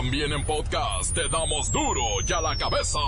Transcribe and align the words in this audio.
También 0.00 0.32
en 0.32 0.42
podcast 0.46 1.14
te 1.14 1.28
damos 1.28 1.70
duro 1.70 2.00
y 2.26 2.32
a 2.32 2.40
la 2.40 2.56
cabeza. 2.56 2.98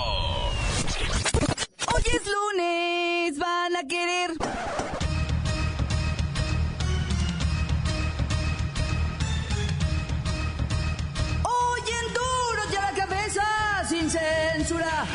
Hoy 1.91 2.03
es 2.05 2.23
lunes, 2.27 3.39
van 3.39 3.77
a 3.77 3.89
querer. 3.89 4.33
Hoy 11.45 11.81
en 11.81 12.13
duro 12.13 12.63
y 12.71 12.77
a 12.77 12.83
la 12.83 12.93
cabeza, 12.93 13.43
sin 13.89 14.11
censura. 14.11 15.07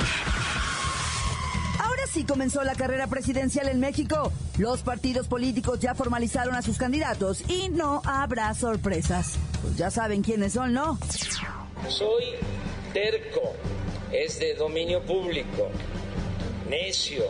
Ahora 1.78 2.02
sí 2.12 2.24
comenzó 2.24 2.64
la 2.64 2.74
carrera 2.74 3.06
presidencial 3.06 3.68
en 3.68 3.80
México. 3.80 4.32
Los 4.58 4.82
partidos 4.82 5.28
políticos 5.28 5.80
ya 5.80 5.94
formalizaron 5.94 6.56
a 6.56 6.64
sus 6.64 6.80
candidatos 6.80 7.48
y 7.48 7.70
no 7.70 8.02
habrá 8.04 8.56
sorpresas. 8.56 9.38
Pues 9.62 9.78
ya 9.78 9.92
saben 9.92 10.24
quiénes 10.24 10.54
son, 10.54 10.74
¿no? 10.74 10.98
Soy 11.90 12.36
terco, 12.94 13.54
es 14.12 14.40
de 14.40 14.56
dominio 14.56 15.02
público, 15.02 15.70
necio, 16.70 17.24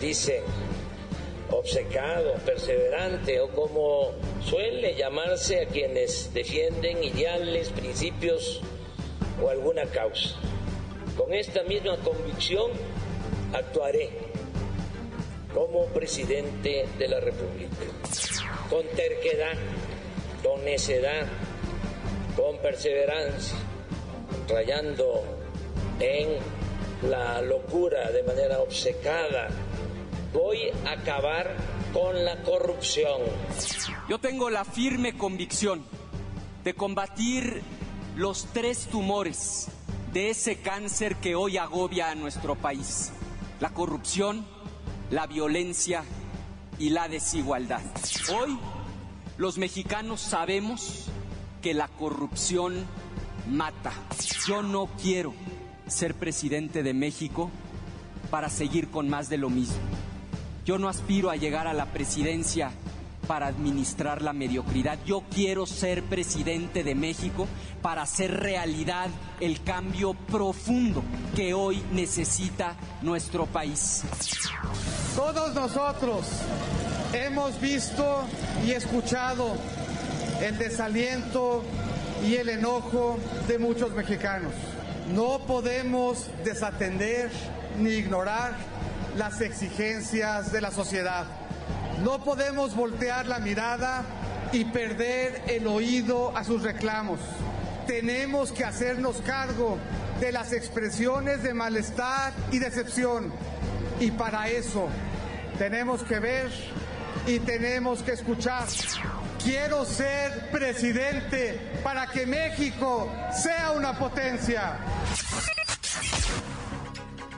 dicen, 0.00 0.42
obcecado, 1.50 2.34
perseverante 2.44 3.40
o 3.40 3.48
como 3.48 4.10
suele 4.44 4.94
llamarse 4.94 5.62
a 5.62 5.66
quienes 5.66 6.34
defienden 6.34 7.02
ideales, 7.02 7.70
principios 7.70 8.60
o 9.42 9.48
alguna 9.48 9.86
causa. 9.86 10.36
Con 11.16 11.32
esta 11.32 11.62
misma 11.62 11.96
convicción 11.98 12.72
actuaré 13.54 14.10
como 15.54 15.86
presidente 15.86 16.86
de 16.98 17.08
la 17.08 17.20
República, 17.20 17.86
con 18.68 18.86
terquedad, 18.88 19.54
con 20.42 20.64
necedad, 20.64 21.26
con 22.36 22.58
perseverancia, 22.58 23.56
rayando 24.48 25.22
en 26.00 26.38
la 27.08 27.42
locura 27.42 28.10
de 28.10 28.22
manera 28.22 28.60
obcecada. 28.60 29.48
Voy 30.32 30.70
a 30.86 30.92
acabar 30.92 31.54
con 31.92 32.24
la 32.24 32.42
corrupción. 32.42 33.20
Yo 34.08 34.18
tengo 34.18 34.50
la 34.50 34.64
firme 34.64 35.16
convicción 35.16 35.84
de 36.64 36.74
combatir 36.74 37.62
los 38.16 38.46
tres 38.52 38.86
tumores 38.86 39.68
de 40.12 40.30
ese 40.30 40.60
cáncer 40.60 41.16
que 41.16 41.34
hoy 41.34 41.56
agobia 41.58 42.10
a 42.10 42.14
nuestro 42.14 42.54
país. 42.54 43.12
La 43.60 43.70
corrupción, 43.70 44.46
la 45.10 45.26
violencia 45.26 46.04
y 46.78 46.90
la 46.90 47.08
desigualdad. 47.08 47.82
Hoy 48.34 48.58
los 49.36 49.58
mexicanos 49.58 50.20
sabemos 50.20 51.10
que 51.62 51.72
la 51.72 51.88
corrupción 51.88 52.84
mata. 53.48 53.92
Yo 54.46 54.62
no 54.62 54.88
quiero 55.00 55.32
ser 55.86 56.14
presidente 56.14 56.82
de 56.82 56.92
México 56.92 57.50
para 58.30 58.48
seguir 58.50 58.90
con 58.90 59.08
más 59.08 59.28
de 59.28 59.38
lo 59.38 59.48
mismo. 59.48 59.76
Yo 60.64 60.78
no 60.78 60.88
aspiro 60.88 61.30
a 61.30 61.36
llegar 61.36 61.66
a 61.66 61.72
la 61.72 61.86
presidencia 61.86 62.72
para 63.26 63.46
administrar 63.46 64.22
la 64.22 64.32
mediocridad. 64.32 64.98
Yo 65.06 65.22
quiero 65.32 65.66
ser 65.66 66.02
presidente 66.02 66.82
de 66.82 66.94
México 66.94 67.46
para 67.80 68.02
hacer 68.02 68.40
realidad 68.40 69.08
el 69.40 69.62
cambio 69.62 70.14
profundo 70.14 71.02
que 71.34 71.54
hoy 71.54 71.82
necesita 71.92 72.76
nuestro 73.02 73.46
país. 73.46 74.02
Todos 75.16 75.54
nosotros 75.54 76.26
hemos 77.12 77.60
visto 77.60 78.24
y 78.66 78.72
escuchado 78.72 79.56
el 80.42 80.58
desaliento 80.58 81.62
y 82.26 82.34
el 82.34 82.48
enojo 82.48 83.16
de 83.46 83.58
muchos 83.58 83.92
mexicanos. 83.92 84.52
No 85.14 85.38
podemos 85.46 86.28
desatender 86.44 87.30
ni 87.78 87.90
ignorar 87.90 88.54
las 89.16 89.40
exigencias 89.40 90.50
de 90.50 90.60
la 90.60 90.72
sociedad. 90.72 91.26
No 92.02 92.24
podemos 92.24 92.74
voltear 92.74 93.26
la 93.26 93.38
mirada 93.38 94.02
y 94.52 94.64
perder 94.64 95.42
el 95.46 95.68
oído 95.68 96.36
a 96.36 96.42
sus 96.42 96.62
reclamos. 96.62 97.20
Tenemos 97.86 98.50
que 98.50 98.64
hacernos 98.64 99.22
cargo 99.24 99.78
de 100.18 100.32
las 100.32 100.52
expresiones 100.52 101.44
de 101.44 101.54
malestar 101.54 102.32
y 102.50 102.58
decepción. 102.58 103.32
Y 104.00 104.10
para 104.10 104.48
eso 104.48 104.88
tenemos 105.56 106.02
que 106.02 106.18
ver 106.18 106.50
y 107.28 107.38
tenemos 107.38 108.02
que 108.02 108.12
escuchar. 108.12 108.64
Quiero 109.44 109.84
ser 109.84 110.50
presidente 110.52 111.58
para 111.82 112.06
que 112.06 112.26
México 112.26 113.12
sea 113.32 113.72
una 113.72 113.98
potencia. 113.98 114.78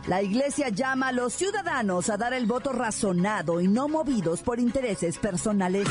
La 0.06 0.20
iglesia 0.22 0.69
llama 0.69 1.09
a 1.09 1.12
los 1.12 1.32
ciudadanos 1.32 2.10
a 2.10 2.19
dar 2.19 2.34
el 2.34 2.44
voto 2.44 2.72
razonado 2.72 3.59
y 3.62 3.69
no 3.69 3.88
movidos 3.88 4.42
por 4.42 4.60
intereses 4.60 5.16
personales. 5.16 5.88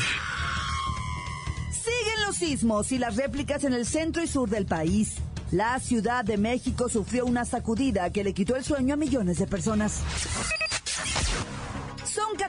Siguen 1.72 2.22
los 2.24 2.36
sismos 2.36 2.92
y 2.92 2.98
las 2.98 3.16
réplicas 3.16 3.64
en 3.64 3.72
el 3.72 3.84
centro 3.84 4.22
y 4.22 4.28
sur 4.28 4.48
del 4.48 4.66
país. 4.66 5.16
La 5.50 5.80
Ciudad 5.80 6.24
de 6.24 6.36
México 6.36 6.88
sufrió 6.88 7.26
una 7.26 7.44
sacudida 7.44 8.10
que 8.10 8.22
le 8.22 8.34
quitó 8.34 8.54
el 8.54 8.64
sueño 8.64 8.94
a 8.94 8.96
millones 8.96 9.38
de 9.38 9.48
personas. 9.48 10.00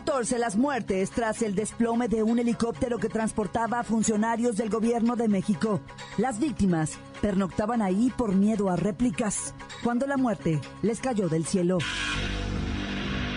Son 0.06 0.14
14 0.14 0.38
las 0.40 0.56
muertes 0.56 1.10
tras 1.10 1.42
el 1.42 1.56
desplome 1.56 2.08
de 2.08 2.22
un 2.22 2.38
helicóptero 2.38 3.00
que 3.00 3.10
transportaba 3.10 3.80
a 3.80 3.84
funcionarios 3.84 4.56
del 4.56 4.70
gobierno 4.70 5.16
de 5.16 5.28
México. 5.28 5.82
Las 6.18 6.40
víctimas 6.40 6.92
pernoctaban 7.22 7.82
ahí 7.82 8.12
por 8.16 8.36
miedo 8.36 8.70
a 8.70 8.76
réplicas, 8.76 9.56
cuando 9.84 10.06
la 10.06 10.16
muerte 10.16 10.62
les 10.84 11.00
cayó 11.00 11.28
del 11.28 11.46
cielo. 11.46 11.80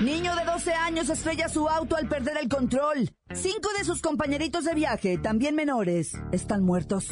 Niño 0.03 0.37
de 0.37 0.45
12 0.45 0.75
años 0.75 1.09
estrella 1.09 1.49
su 1.49 1.69
auto 1.69 1.97
al 1.97 2.07
perder 2.07 2.37
el 2.37 2.49
control. 2.49 3.11
Cinco 3.33 3.71
de 3.79 3.85
sus 3.85 4.03
compañeritos 4.03 4.65
de 4.65 4.75
viaje, 4.75 5.17
también 5.17 5.55
menores, 5.55 6.13
están 6.33 6.63
muertos. 6.63 7.09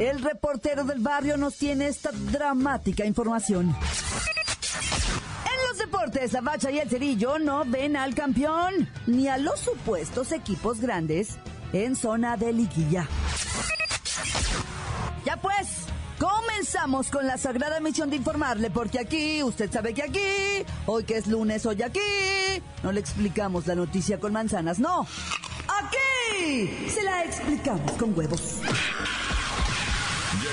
El 0.00 0.20
reportero 0.20 0.84
del 0.84 0.98
barrio 0.98 1.36
nos 1.36 1.56
tiene 1.56 1.86
esta 1.86 2.10
dramática 2.32 3.06
información. 3.06 3.74
Deportes, 6.06 6.32
la 6.34 6.40
Bacha 6.40 6.70
y 6.70 6.78
el 6.78 6.88
Cerillo 6.88 7.38
no 7.38 7.64
ven 7.64 7.96
al 7.96 8.14
campeón 8.14 8.88
ni 9.06 9.26
a 9.26 9.38
los 9.38 9.58
supuestos 9.58 10.30
equipos 10.30 10.80
grandes 10.80 11.36
en 11.72 11.96
zona 11.96 12.36
de 12.36 12.52
liguilla. 12.52 13.08
Ya 15.24 15.36
pues, 15.36 15.86
comenzamos 16.18 17.10
con 17.10 17.26
la 17.26 17.36
sagrada 17.36 17.80
misión 17.80 18.08
de 18.08 18.16
informarle, 18.16 18.70
porque 18.70 19.00
aquí, 19.00 19.42
usted 19.42 19.70
sabe 19.70 19.94
que 19.94 20.04
aquí, 20.04 20.64
hoy 20.86 21.02
que 21.02 21.16
es 21.16 21.26
lunes, 21.26 21.66
hoy 21.66 21.82
aquí, 21.82 22.00
no 22.84 22.92
le 22.92 23.00
explicamos 23.00 23.66
la 23.66 23.74
noticia 23.74 24.20
con 24.20 24.32
manzanas, 24.32 24.78
no. 24.78 25.08
Aquí 25.66 26.88
se 26.88 27.02
la 27.02 27.24
explicamos 27.24 27.90
con 27.92 28.16
huevos. 28.16 28.60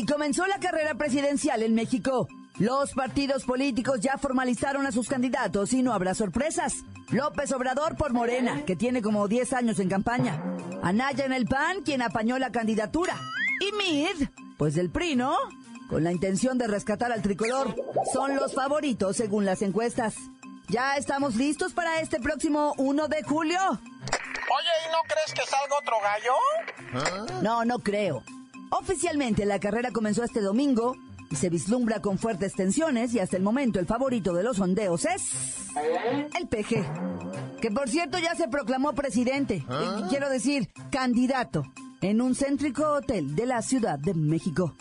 Sí, 0.00 0.06
comenzó 0.06 0.46
la 0.46 0.58
carrera 0.58 0.94
presidencial 0.94 1.62
en 1.62 1.74
México. 1.74 2.26
Los 2.58 2.92
partidos 2.92 3.44
políticos 3.44 4.00
ya 4.00 4.16
formalizaron 4.16 4.86
a 4.86 4.92
sus 4.92 5.08
candidatos 5.08 5.74
y 5.74 5.82
no 5.82 5.92
habrá 5.92 6.14
sorpresas. 6.14 6.84
López 7.10 7.52
Obrador 7.52 7.96
por 7.96 8.14
Morena, 8.14 8.64
que 8.64 8.76
tiene 8.76 9.02
como 9.02 9.28
10 9.28 9.52
años 9.52 9.78
en 9.78 9.90
campaña. 9.90 10.42
Anaya 10.82 11.26
en 11.26 11.34
el 11.34 11.44
PAN, 11.44 11.82
quien 11.84 12.00
apañó 12.00 12.38
la 12.38 12.50
candidatura. 12.50 13.14
Y 13.60 13.76
Mid, 13.76 14.28
pues 14.56 14.74
del 14.74 14.88
PRI, 14.88 15.16
¿no? 15.16 15.36
Con 15.90 16.02
la 16.02 16.12
intención 16.12 16.56
de 16.56 16.66
rescatar 16.66 17.12
al 17.12 17.20
tricolor, 17.20 17.74
son 18.10 18.36
los 18.36 18.54
favoritos 18.54 19.18
según 19.18 19.44
las 19.44 19.60
encuestas. 19.60 20.14
¿Ya 20.68 20.96
estamos 20.96 21.36
listos 21.36 21.74
para 21.74 22.00
este 22.00 22.20
próximo 22.20 22.72
1 22.78 23.08
de 23.08 23.22
julio? 23.22 23.60
Oye, 23.68 24.72
¿y 24.86 24.92
no 24.92 25.02
crees 25.06 25.34
que 25.34 25.44
salga 25.46 25.76
otro 25.78 25.96
gallo? 26.00 27.42
No, 27.42 27.66
no 27.66 27.80
creo. 27.80 28.22
Oficialmente 28.80 29.44
la 29.44 29.60
carrera 29.60 29.90
comenzó 29.90 30.24
este 30.24 30.40
domingo 30.40 30.96
y 31.30 31.36
se 31.36 31.50
vislumbra 31.50 32.00
con 32.00 32.18
fuertes 32.18 32.54
tensiones 32.54 33.12
y 33.14 33.18
hasta 33.18 33.36
el 33.36 33.42
momento 33.42 33.78
el 33.78 33.84
favorito 33.84 34.32
de 34.32 34.42
los 34.42 34.56
sondeos 34.56 35.04
es 35.04 35.32
el 36.34 36.48
PG, 36.48 37.60
que 37.60 37.70
por 37.70 37.90
cierto 37.90 38.18
ya 38.18 38.34
se 38.34 38.48
proclamó 38.48 38.94
presidente, 38.94 39.56
y 39.56 40.08
quiero 40.08 40.30
decir 40.30 40.70
candidato, 40.90 41.64
en 42.00 42.22
un 42.22 42.34
céntrico 42.34 42.84
hotel 42.84 43.36
de 43.36 43.46
la 43.46 43.60
Ciudad 43.60 43.98
de 43.98 44.14
México. 44.14 44.74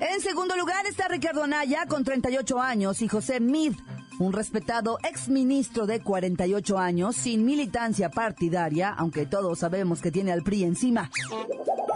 En 0.00 0.20
segundo 0.20 0.54
lugar 0.56 0.86
está 0.86 1.08
Ricardo 1.08 1.42
Anaya 1.42 1.86
con 1.88 2.04
38 2.04 2.60
años 2.60 3.00
y 3.00 3.08
José 3.08 3.40
Mid, 3.40 3.72
un 4.18 4.34
respetado 4.34 4.98
exministro 5.02 5.86
de 5.86 6.00
48 6.00 6.78
años 6.78 7.16
sin 7.16 7.46
militancia 7.46 8.10
partidaria, 8.10 8.90
aunque 8.90 9.24
todos 9.24 9.60
sabemos 9.60 10.02
que 10.02 10.12
tiene 10.12 10.30
al 10.30 10.42
PRI 10.42 10.64
encima. 10.64 11.10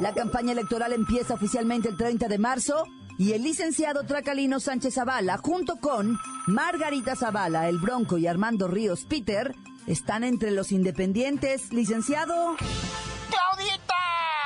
La 0.02 0.12
campaña 0.12 0.50
electoral 0.50 0.92
empieza 0.92 1.34
oficialmente 1.34 1.88
el 1.88 1.96
30 1.96 2.26
de 2.26 2.36
marzo 2.36 2.88
y 3.18 3.34
el 3.34 3.44
licenciado 3.44 4.02
Tracalino 4.02 4.58
Sánchez 4.58 4.94
Zavala, 4.94 5.38
junto 5.38 5.76
con 5.76 6.18
Margarita 6.48 7.14
Zavala, 7.14 7.68
el 7.68 7.78
Bronco 7.78 8.18
y 8.18 8.26
Armando 8.26 8.66
Ríos 8.66 9.04
Peter, 9.04 9.54
están 9.86 10.24
entre 10.24 10.50
los 10.50 10.72
independientes. 10.72 11.72
Licenciado. 11.72 12.56
Claudita, 12.56 13.94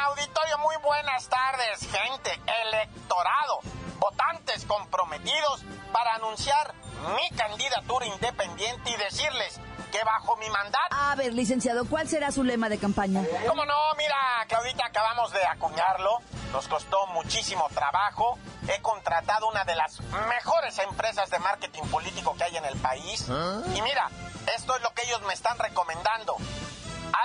auditorio, 0.09 0.59
muy 0.59 0.75
buenas 0.85 1.27
tardes, 1.27 1.89
gente, 1.91 2.39
electorado, 2.67 3.61
votantes 3.99 4.63
comprometidos 4.67 5.65
para 5.91 6.17
anunciar 6.17 6.75
mi 7.17 7.35
candidatura 7.35 8.05
independiente 8.05 8.91
y 8.91 8.97
decirles 8.99 9.59
que 9.91 10.03
bajo 10.05 10.37
mi 10.37 10.49
mandato... 10.51 10.87
A 10.91 11.15
ver, 11.15 11.33
licenciado, 11.35 11.85
¿cuál 11.89 12.09
será 12.09 12.31
su 12.31 12.45
lema 12.45 12.69
de 12.69 12.79
campaña? 12.79 13.23
¿Cómo 13.47 13.65
no? 13.65 13.75
Mira, 13.97 14.17
Claudita, 14.49 14.87
acabamos 14.87 15.33
de 15.33 15.45
acuñarlo. 15.47 16.19
Nos 16.53 16.69
costó 16.69 17.07
muchísimo 17.09 17.69
trabajo. 17.75 18.39
He 18.69 18.81
contratado 18.83 19.49
una 19.49 19.65
de 19.65 19.75
las 19.75 20.01
mejores 20.01 20.79
empresas 20.79 21.31
de 21.31 21.39
marketing 21.39 21.83
político 21.85 22.35
que 22.37 22.45
hay 22.45 22.57
en 22.57 22.65
el 22.65 22.77
país. 22.79 23.27
Y 23.75 23.83
mira, 23.83 24.11
esto 24.57 24.77
es 24.77 24.83
lo 24.83 24.93
que 24.95 25.03
ellos 25.03 25.23
me 25.23 25.35
están 25.35 25.59
recomendando. 25.59 26.37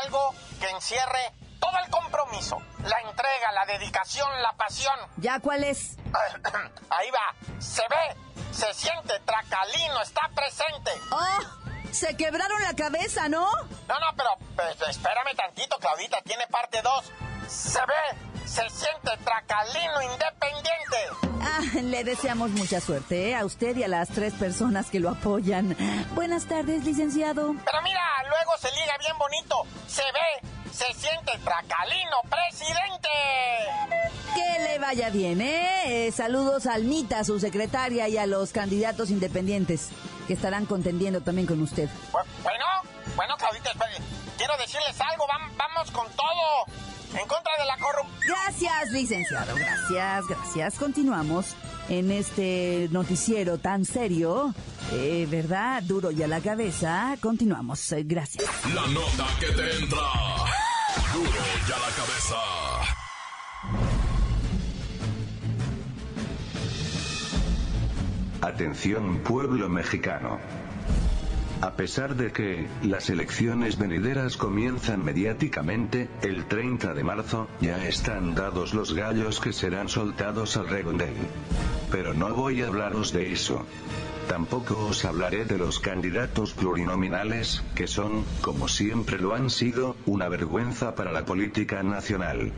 Algo 0.03 0.33
que 0.59 0.69
encierre 0.69 1.31
todo 1.59 1.77
el 1.83 1.89
compromiso, 1.91 2.57
la 2.83 2.99
entrega, 3.01 3.51
la 3.53 3.65
dedicación, 3.65 4.29
la 4.41 4.51
pasión. 4.53 4.95
¿Ya 5.17 5.39
cuál 5.39 5.63
es? 5.63 5.97
Ahí 6.89 7.09
va. 7.11 7.59
Se 7.59 7.83
ve, 7.83 8.17
se 8.51 8.73
siente, 8.73 9.19
Tracalino 9.25 10.01
está 10.01 10.29
presente. 10.35 10.91
¡Oh! 11.11 11.60
Se 11.91 12.15
quebraron 12.15 12.61
la 12.61 12.73
cabeza, 12.75 13.27
¿no? 13.29 13.45
No, 13.51 13.99
no, 13.99 14.15
pero 14.15 14.29
pues, 14.55 14.89
espérame 14.89 15.35
tantito, 15.35 15.77
Claudita, 15.77 16.21
tiene 16.21 16.47
parte 16.47 16.81
2. 16.81 17.11
Se 17.47 17.79
ve, 17.79 18.47
se 18.47 18.69
siente 18.69 19.11
Tracalino 19.23 20.01
independiente. 20.01 20.71
Ah, 21.41 21.59
le 21.81 22.03
deseamos 22.03 22.51
mucha 22.51 22.79
suerte 22.79 23.29
¿eh? 23.29 23.35
a 23.35 23.45
usted 23.45 23.75
y 23.75 23.83
a 23.83 23.87
las 23.87 24.09
tres 24.09 24.33
personas 24.33 24.89
que 24.89 24.99
lo 24.99 25.09
apoyan. 25.09 25.75
Buenas 26.13 26.45
tardes, 26.45 26.85
licenciado. 26.85 27.55
Pero 27.65 27.81
mira, 27.81 28.01
luego 28.27 28.57
se 28.59 28.71
liga 28.71 28.95
bien 28.99 29.17
bonito. 29.17 29.63
Se 29.87 30.03
ve, 30.03 30.49
se 30.87 30.93
siente 30.99 31.31
Tracalino 31.43 32.17
presidente. 32.29 33.09
Que 34.35 34.63
le 34.63 34.79
vaya 34.79 35.09
bien, 35.09 35.41
¿eh? 35.41 36.07
Eh, 36.07 36.11
Saludos 36.11 36.65
a 36.65 36.73
Almita, 36.73 37.23
su 37.23 37.39
secretaria, 37.39 38.07
y 38.07 38.17
a 38.17 38.25
los 38.25 38.51
candidatos 38.51 39.09
independientes 39.09 39.89
que 40.27 40.33
estarán 40.33 40.65
contendiendo 40.65 41.21
también 41.21 41.47
con 41.47 41.61
usted. 41.61 41.89
Bu- 42.11 42.23
Bueno, 42.43 42.65
bueno, 43.15 43.35
Claudita, 43.37 43.71
espere. 43.71 43.97
quiero 44.37 44.53
decirles 44.57 44.99
algo. 45.01 45.25
vam- 45.27 45.51
Vamos 45.57 45.91
con 45.91 46.07
todo. 46.11 46.65
En 47.13 47.27
contra 47.27 47.51
de 47.59 47.65
la 47.65 47.77
corrupción. 47.77 48.37
Gracias, 48.45 48.91
licenciado. 48.91 49.53
Gracias, 49.55 50.27
gracias. 50.27 50.75
Continuamos 50.79 51.55
en 51.89 52.09
este 52.09 52.87
noticiero 52.91 53.57
tan 53.57 53.83
serio. 53.83 54.53
Eh, 54.93 55.27
¿Verdad? 55.29 55.83
Duro 55.83 56.11
y 56.11 56.23
a 56.23 56.27
la 56.29 56.39
cabeza. 56.39 57.17
Continuamos. 57.21 57.91
Eh, 57.91 58.03
gracias. 58.05 58.45
La 58.73 58.87
nota 58.87 59.27
que 59.41 59.47
te 59.47 59.75
entra. 59.75 59.97
Duro 61.13 61.29
la 61.67 61.91
cabeza. 61.97 62.35
Atención 68.41 69.17
pueblo 69.19 69.67
mexicano. 69.67 70.39
A 71.61 71.75
pesar 71.75 72.15
de 72.15 72.31
que 72.31 72.67
las 72.81 73.09
elecciones 73.09 73.77
venideras 73.77 74.37
comienzan 74.37 75.03
mediáticamente, 75.03 76.09
el 76.21 76.45
30 76.45 76.93
de 76.93 77.03
marzo, 77.03 77.47
ya 77.59 77.85
están 77.85 78.33
dados 78.33 78.73
los 78.73 78.93
gallos 78.93 79.39
que 79.39 79.51
serán 79.53 79.89
soltados 79.89 80.55
al 80.55 80.69
redondel. 80.69 81.13
Pero 81.91 82.13
no 82.13 82.33
voy 82.33 82.61
a 82.61 82.67
hablaros 82.67 83.11
de 83.11 83.33
eso. 83.33 83.65
Tampoco 84.27 84.87
os 84.87 85.03
hablaré 85.05 85.45
de 85.45 85.57
los 85.57 85.79
candidatos 85.79 86.53
plurinominales, 86.53 87.63
que 87.75 87.87
son, 87.87 88.23
como 88.41 88.67
siempre 88.67 89.19
lo 89.19 89.35
han 89.35 89.49
sido, 89.49 89.95
una 90.05 90.29
vergüenza 90.29 90.95
para 90.95 91.11
la 91.11 91.25
política 91.25 91.83
nacional. 91.83 92.51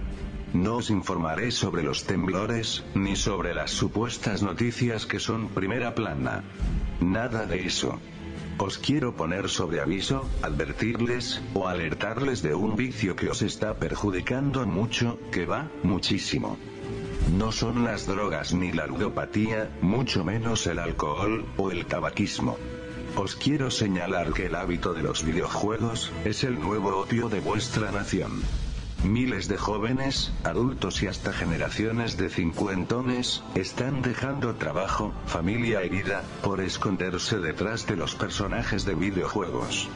No 0.53 0.75
os 0.77 0.91
informaré 0.91 1.49
sobre 1.49 1.81
los 1.81 2.03
temblores, 2.03 2.83
ni 2.93 3.15
sobre 3.15 3.55
las 3.55 3.71
supuestas 3.71 4.43
noticias 4.43 5.07
que 5.07 5.19
son 5.19 5.49
primera 5.49 5.95
plana. 5.95 6.43
Nada 6.99 7.47
de 7.47 7.65
eso. 7.65 7.99
Os 8.59 8.77
quiero 8.77 9.15
poner 9.15 9.49
sobre 9.49 9.81
aviso, 9.81 10.29
advertirles, 10.43 11.41
o 11.55 11.67
alertarles 11.67 12.43
de 12.43 12.53
un 12.53 12.75
vicio 12.75 13.15
que 13.15 13.29
os 13.29 13.41
está 13.41 13.73
perjudicando 13.73 14.65
mucho, 14.67 15.17
que 15.31 15.47
va, 15.47 15.69
muchísimo. 15.81 16.57
No 17.31 17.51
son 17.51 17.83
las 17.83 18.05
drogas 18.05 18.53
ni 18.53 18.71
la 18.71 18.85
ludopatía, 18.85 19.69
mucho 19.81 20.23
menos 20.23 20.67
el 20.67 20.77
alcohol, 20.77 21.45
o 21.57 21.71
el 21.71 21.85
tabaquismo. 21.85 22.57
Os 23.15 23.35
quiero 23.35 23.71
señalar 23.71 24.33
que 24.33 24.47
el 24.47 24.55
hábito 24.55 24.93
de 24.93 25.03
los 25.03 25.23
videojuegos, 25.23 26.11
es 26.25 26.43
el 26.43 26.59
nuevo 26.59 26.97
opio 26.99 27.29
de 27.29 27.39
vuestra 27.39 27.91
nación. 27.91 28.41
Miles 29.03 29.47
de 29.47 29.57
jóvenes, 29.57 30.31
adultos 30.43 31.03
y 31.03 31.07
hasta 31.07 31.33
generaciones 31.33 32.17
de 32.17 32.29
cincuentones, 32.29 33.43
están 33.55 34.01
dejando 34.01 34.55
trabajo, 34.55 35.13
familia 35.25 35.83
y 35.83 35.89
vida, 35.89 36.23
por 36.41 36.61
esconderse 36.61 37.39
detrás 37.39 37.85
de 37.85 37.97
los 37.97 38.15
personajes 38.15 38.85
de 38.85 38.95
videojuegos. 38.95 39.89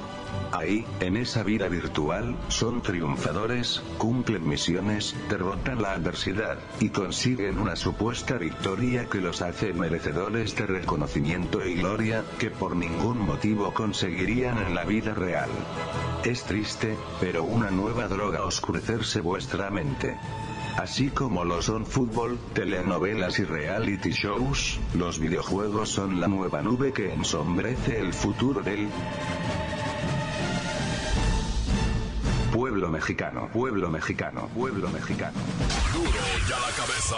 Ahí, 0.51 0.85
en 1.01 1.17
esa 1.17 1.43
vida 1.43 1.67
virtual, 1.67 2.35
son 2.47 2.81
triunfadores, 2.81 3.83
cumplen 3.97 4.47
misiones, 4.47 5.15
derrotan 5.29 5.81
la 5.81 5.93
adversidad, 5.93 6.57
y 6.79 6.89
consiguen 6.89 7.59
una 7.59 7.75
supuesta 7.75 8.37
victoria 8.37 9.07
que 9.09 9.21
los 9.21 9.41
hace 9.41 9.73
merecedores 9.73 10.55
de 10.55 10.65
reconocimiento 10.65 11.65
y 11.65 11.75
gloria, 11.75 12.23
que 12.39 12.49
por 12.49 12.75
ningún 12.75 13.19
motivo 13.19 13.73
conseguirían 13.73 14.57
en 14.59 14.75
la 14.75 14.85
vida 14.85 15.13
real. 15.13 15.49
Es 16.23 16.43
triste, 16.43 16.97
pero 17.19 17.43
una 17.43 17.69
nueva 17.69 18.07
droga 18.07 18.43
oscurecerse 18.43 19.21
vuestra 19.21 19.69
mente. 19.69 20.17
Así 20.77 21.09
como 21.09 21.43
lo 21.43 21.61
son 21.63 21.87
fútbol, 21.87 22.37
telenovelas 22.53 23.39
y 23.39 23.45
reality 23.45 24.11
shows, 24.11 24.79
los 24.93 25.19
videojuegos 25.19 25.89
son 25.89 26.21
la 26.21 26.27
nueva 26.27 26.61
nube 26.61 26.93
que 26.93 27.11
ensombrece 27.11 27.99
el 27.99 28.13
futuro 28.13 28.61
del 28.61 28.87
pueblo 32.77 32.91
mexicano, 32.91 33.49
pueblo 33.51 33.89
mexicano, 33.89 34.49
pueblo 34.53 34.87
mexicano. 34.89 35.33
Duro 35.95 36.11
ya 36.47 36.59
la 36.59 36.69
cabeza. 36.75 37.15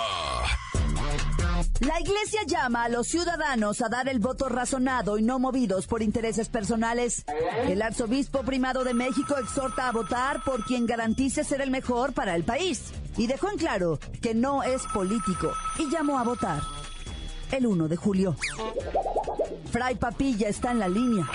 La 1.82 2.00
iglesia 2.00 2.44
llama 2.48 2.86
a 2.86 2.89
los 2.89 3.08
ciudadanos 3.08 3.82
a 3.82 3.89
dar 3.89 4.08
el 4.08 4.20
voto 4.20 4.48
razonado 4.48 5.18
y 5.18 5.22
no 5.22 5.38
movidos 5.38 5.86
por 5.86 6.01
intereses 6.01 6.48
personales. 6.48 7.25
El 7.68 7.82
arzobispo 7.82 8.44
primado 8.44 8.86
de 8.86 8.94
México 8.94 9.36
exhorta 9.38 9.89
a 9.89 9.92
votar 9.92 10.42
por 10.46 10.63
quien 10.63 10.86
garantice 10.86 11.44
ser 11.44 11.60
el 11.60 11.72
mejor 11.72 12.13
para 12.13 12.38
el 12.38 12.46
país. 12.46 12.94
Y 13.18 13.28
dejó 13.28 13.51
en 13.51 13.58
claro 13.58 14.00
que 14.22 14.34
no 14.34 14.63
es 14.63 14.84
político 14.94 15.51
y 15.78 15.92
llamó 15.92 16.20
a 16.20 16.24
votar 16.24 16.62
el 17.51 17.66
1 17.66 17.89
de 17.89 17.98
julio. 17.98 18.38
Fray 19.74 19.96
Papilla 19.96 20.48
está 20.48 20.72
en 20.72 20.80
la 20.80 20.88
línea. 20.88 21.30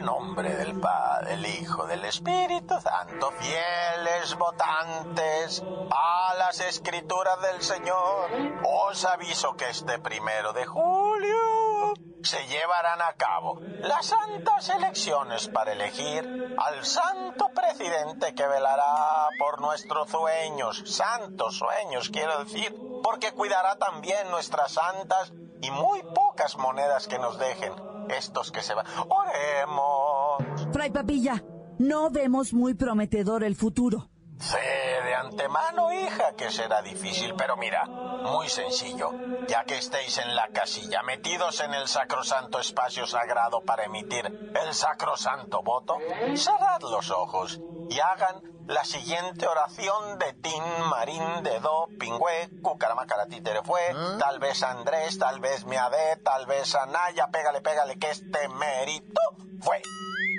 Nombre 0.00 0.54
del 0.56 0.80
Padre, 0.80 1.30
del 1.30 1.46
Hijo, 1.46 1.86
del 1.86 2.04
Espíritu 2.04 2.80
Santo, 2.80 3.30
fieles 3.32 4.34
votantes 4.36 5.62
a 5.90 6.34
las 6.34 6.60
escrituras 6.60 7.40
del 7.42 7.62
Señor, 7.62 8.30
os 8.64 9.04
aviso 9.04 9.54
que 9.56 9.68
este 9.68 9.98
primero 9.98 10.52
de 10.52 10.66
julio 10.66 11.94
se 12.22 12.46
llevarán 12.46 13.00
a 13.02 13.14
cabo 13.14 13.60
las 13.80 14.06
santas 14.06 14.68
elecciones 14.70 15.48
para 15.48 15.72
elegir 15.72 16.56
al 16.58 16.84
santo 16.84 17.48
presidente 17.54 18.34
que 18.34 18.46
velará 18.46 19.28
por 19.38 19.60
nuestros 19.60 20.10
sueños, 20.10 20.82
santos 20.86 21.58
sueños 21.58 22.10
quiero 22.10 22.44
decir, 22.44 22.74
porque 23.02 23.32
cuidará 23.32 23.76
también 23.76 24.30
nuestras 24.30 24.72
santas 24.72 25.32
y 25.62 25.70
muy 25.70 26.02
pocas 26.02 26.56
monedas 26.56 27.06
que 27.06 27.18
nos 27.18 27.38
dejen 27.38 27.89
estos 28.14 28.52
que 28.52 28.62
se 28.62 28.74
van. 28.74 28.86
Oremos. 29.08 30.72
Fray 30.72 30.90
Papilla, 30.90 31.42
no 31.78 32.10
vemos 32.10 32.52
muy 32.52 32.74
prometedor 32.74 33.44
el 33.44 33.56
futuro. 33.56 34.10
De 34.38 34.89
antemano, 35.20 35.92
hija, 35.92 36.34
que 36.34 36.50
será 36.50 36.82
difícil, 36.82 37.34
pero 37.36 37.56
mira, 37.56 37.86
muy 37.86 38.48
sencillo. 38.48 39.12
Ya 39.48 39.64
que 39.64 39.78
estéis 39.78 40.18
en 40.18 40.34
la 40.36 40.48
casilla, 40.48 41.02
metidos 41.02 41.60
en 41.60 41.74
el 41.74 41.88
sacrosanto 41.88 42.60
espacio 42.60 43.06
sagrado 43.06 43.62
para 43.62 43.84
emitir 43.84 44.26
el 44.54 44.74
sacrosanto 44.74 45.62
voto, 45.62 45.98
cerrad 46.36 46.80
los 46.82 47.10
ojos 47.10 47.60
y 47.88 47.98
hagan 47.98 48.42
la 48.66 48.84
siguiente 48.84 49.48
oración 49.48 50.18
de 50.20 50.32
Tin 50.34 50.62
Marín 50.88 51.42
de 51.42 51.58
Do 51.58 51.88
Pingüe, 51.98 52.50
Cucaramacaratí 52.62 53.42
fue, 53.64 53.80
tal 54.20 54.38
vez 54.38 54.62
Andrés, 54.62 55.18
tal 55.18 55.40
vez 55.40 55.64
Miade, 55.66 56.16
tal 56.22 56.46
vez 56.46 56.74
Anaya, 56.76 57.28
pégale, 57.32 57.60
pégale 57.60 57.98
que 57.98 58.10
este 58.10 58.48
mérito 58.48 59.20
fue. 59.60 59.82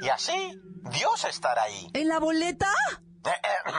Y 0.01 0.07
así, 0.07 0.61
Dios 0.91 1.25
estará 1.25 1.63
ahí. 1.63 1.89
¿En 1.93 2.07
la 2.07 2.19
boleta? 2.19 2.71
Eh, 3.23 3.29
eh, 3.29 3.71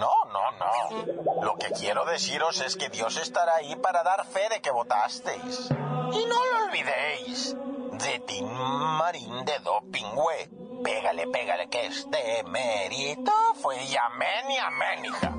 no, 0.00 0.10
no, 0.32 0.50
no. 0.58 1.42
Lo 1.42 1.56
que 1.56 1.70
quiero 1.70 2.04
deciros 2.04 2.60
es 2.60 2.76
que 2.76 2.88
Dios 2.88 3.16
estará 3.16 3.56
ahí 3.56 3.76
para 3.76 4.02
dar 4.02 4.26
fe 4.26 4.48
de 4.50 4.60
que 4.60 4.70
votasteis. 4.70 5.68
Y 5.70 6.26
no 6.26 6.44
lo 6.46 6.64
olvidéis. 6.66 7.56
De 7.92 8.20
Tin 8.26 8.46
Marín 8.52 9.44
de 9.44 9.58
Do 9.60 9.82
Pingüe. 9.92 10.50
Pégale, 10.82 11.26
pégale 11.28 11.68
que 11.68 11.86
este 11.86 12.44
mérito 12.44 13.32
fue 13.60 13.76
y 13.84 13.96
amén 13.96 14.50
y 14.50 14.58
amén, 14.58 15.04
hija. 15.04 15.32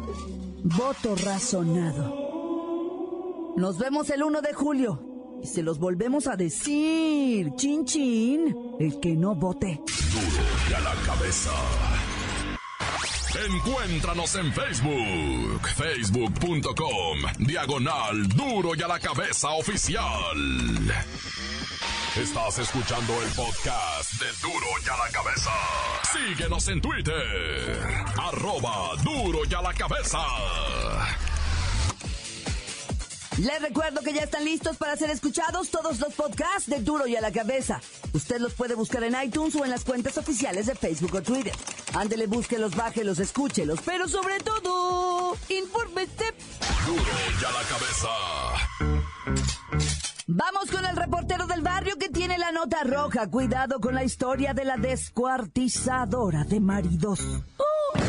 Voto 0.63 1.16
razonado. 1.16 2.30
Nos 3.56 3.78
vemos 3.78 4.10
el 4.10 4.24
1 4.24 4.42
de 4.42 4.54
julio. 4.54 5.01
Y 5.42 5.48
se 5.48 5.63
los 5.63 5.80
volvemos 5.80 6.28
a 6.28 6.36
decir. 6.36 7.56
Chin 7.56 7.86
chin. 7.86 8.75
El 8.80 9.00
que 9.00 9.13
no 9.13 9.36
vote. 9.36 9.82
Duro 9.86 10.44
y 10.70 10.74
a 10.74 10.80
la 10.82 10.94
cabeza. 11.06 11.51
Encuéntranos 13.36 14.36
en 14.36 14.52
Facebook, 14.52 15.62
facebook.com, 15.76 17.20
diagonal 17.38 18.28
duro 18.30 18.72
y 18.76 18.82
a 18.82 18.88
la 18.88 19.00
cabeza 19.00 19.50
oficial. 19.52 20.36
Estás 22.18 22.58
escuchando 22.58 23.14
el 23.22 23.30
podcast 23.30 24.14
de 24.14 24.26
duro 24.42 24.66
y 24.84 24.90
a 24.90 24.98
la 24.98 25.12
cabeza. 25.12 25.52
Síguenos 26.12 26.68
en 26.70 26.82
Twitter, 26.82 27.80
arroba 28.18 28.96
duro 29.04 29.42
y 29.48 29.54
a 29.54 29.62
la 29.62 29.74
cabeza. 29.74 30.20
Les 33.38 33.62
recuerdo 33.62 34.02
que 34.02 34.12
ya 34.12 34.24
están 34.24 34.44
listos 34.44 34.76
para 34.76 34.98
ser 34.98 35.12
escuchados 35.12 35.70
todos 35.70 36.00
los 36.00 36.14
podcasts 36.14 36.70
de 36.70 36.80
Duro 36.80 37.08
y 37.08 37.16
a 37.16 37.22
la 37.22 37.32
Cabeza. 37.32 37.80
Usted 38.12 38.42
los 38.42 38.54
puede 38.54 38.76
buscar 38.76 39.02
en 39.04 39.16
iTunes 39.24 39.56
o 39.56 39.64
en 39.64 39.72
las 39.72 39.86
cuentas 39.86 40.18
oficiales 40.18 40.66
de 40.66 40.76
Facebook 40.76 41.16
o 41.16 41.22
Twitter. 41.22 41.54
Ándele, 41.93 42.27
búsquelos, 42.27 42.75
bájelos, 42.75 43.19
escúchelos, 43.19 43.79
pero 43.86 44.08
sobre 44.08 44.39
todo, 44.39 45.36
infórmese. 45.50 46.34
Duro 46.86 47.01
y 47.01 47.46
a 47.46 47.51
la 47.51 47.63
cabeza. 47.67 48.10
Vamos 50.27 50.69
con 50.72 50.86
el 50.86 50.96
reportero 50.96 51.48
del 51.48 51.62
barrio 51.62 51.98
que 51.98 52.10
tiene 52.10 52.38
la 52.38 52.51
nota 52.51 52.84
roja. 52.84 53.27
Cuidado 53.29 53.79
con 53.79 53.96
la 53.96 54.03
historia 54.03 54.53
de 54.53 54.65
la 54.65 54.77
descuartizadora 54.77 56.43
de 56.43 56.60
maridos. 56.60 57.19
Montes, 57.19 58.09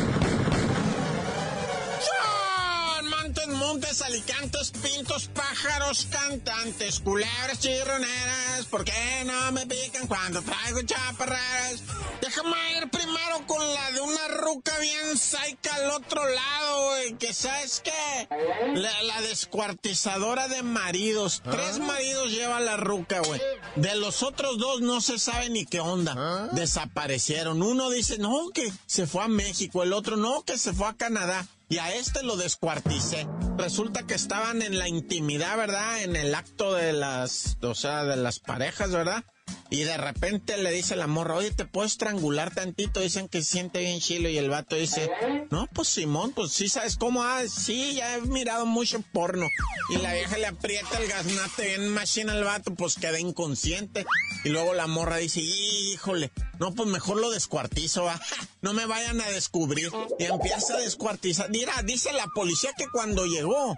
montes, 3.71 4.01
alicantes, 4.01 4.71
pintos, 4.71 5.29
pájaros, 5.33 6.05
cantantes, 6.11 6.99
culebras, 6.99 7.57
chirroneras, 7.59 8.65
¿por 8.69 8.83
qué 8.83 9.23
no 9.25 9.51
me 9.53 9.65
pican 9.65 10.07
cuando 10.07 10.41
traigo 10.41 10.81
chaparreras? 10.81 11.81
Déjame 12.21 12.57
ir 12.77 12.89
primero 12.89 13.47
con 13.47 13.65
la 13.73 13.91
de 13.91 14.01
una 14.01 14.27
ruca 14.27 14.77
bien 14.79 15.17
saica 15.17 15.73
al 15.75 15.91
otro 15.91 16.21
lado, 16.27 16.89
güey, 16.89 17.13
que 17.13 17.33
sabes 17.33 17.81
qué? 17.81 18.27
La, 18.75 19.03
la 19.03 19.21
descuartizadora 19.21 20.49
de 20.49 20.63
maridos. 20.63 21.41
Tres 21.49 21.79
maridos 21.79 22.29
lleva 22.29 22.59
la 22.59 22.75
ruca, 22.75 23.21
güey. 23.21 23.39
De 23.77 23.95
los 23.95 24.21
otros 24.21 24.57
dos 24.57 24.81
no 24.81 24.99
se 24.99 25.17
sabe 25.17 25.49
ni 25.49 25.65
qué 25.65 25.79
onda. 25.79 26.49
Desaparecieron. 26.51 27.61
Uno 27.61 27.89
dice, 27.89 28.17
no, 28.17 28.49
que 28.53 28.71
se 28.85 29.07
fue 29.07 29.23
a 29.23 29.27
México. 29.29 29.81
El 29.83 29.93
otro, 29.93 30.17
no, 30.17 30.43
que 30.43 30.57
se 30.57 30.73
fue 30.73 30.87
a 30.87 30.93
Canadá 30.93 31.47
y 31.71 31.77
a 31.77 31.95
este 31.95 32.21
lo 32.21 32.35
descuarticé. 32.35 33.25
Resulta 33.57 34.05
que 34.05 34.13
estaban 34.13 34.61
en 34.61 34.77
la 34.77 34.89
intimidad, 34.89 35.55
¿verdad? 35.55 36.03
En 36.03 36.17
el 36.17 36.35
acto 36.35 36.73
de 36.73 36.91
las, 36.91 37.57
o 37.61 37.73
sea, 37.73 38.03
de 38.03 38.17
las 38.17 38.39
parejas, 38.41 38.91
¿verdad? 38.91 39.23
Y 39.69 39.83
de 39.83 39.97
repente 39.97 40.57
le 40.57 40.71
dice 40.71 40.95
la 40.95 41.07
morra, 41.07 41.35
oye, 41.35 41.51
¿te 41.51 41.65
puedo 41.65 41.87
estrangular 41.87 42.53
tantito? 42.53 42.99
Dicen 42.99 43.29
que 43.29 43.41
se 43.41 43.51
siente 43.51 43.79
bien 43.79 43.99
chilo 43.99 44.27
y 44.29 44.37
el 44.37 44.49
vato 44.49 44.75
dice, 44.75 45.09
no, 45.49 45.67
pues 45.73 45.87
Simón, 45.87 46.33
pues 46.33 46.51
sí 46.51 46.67
sabes 46.67 46.97
cómo, 46.97 47.23
ah, 47.23 47.41
sí, 47.47 47.93
ya 47.95 48.15
he 48.15 48.21
mirado 48.21 48.65
mucho 48.65 49.01
porno. 49.13 49.47
Y 49.89 49.97
la 49.97 50.13
vieja 50.13 50.37
le 50.37 50.47
aprieta 50.47 50.97
el 50.97 51.07
gaznate 51.07 51.67
bien 51.67 51.89
machine 51.89 52.31
al 52.31 52.43
vato, 52.43 52.75
pues 52.75 52.95
queda 52.95 53.19
inconsciente. 53.19 54.05
Y 54.43 54.49
luego 54.49 54.73
la 54.73 54.87
morra 54.87 55.17
dice, 55.17 55.41
híjole, 55.41 56.31
no, 56.59 56.73
pues 56.73 56.89
mejor 56.89 57.17
lo 57.17 57.29
descuartizo. 57.29 58.09
No 58.61 58.73
me 58.73 58.85
vayan 58.85 59.19
a 59.21 59.29
descubrir. 59.31 59.89
Y 60.19 60.25
empieza 60.25 60.75
a 60.75 60.77
descuartizar. 60.77 61.49
Mira, 61.49 61.73
dice 61.83 62.13
la 62.13 62.27
policía 62.27 62.69
que 62.77 62.85
cuando 62.93 63.25
llegó, 63.25 63.75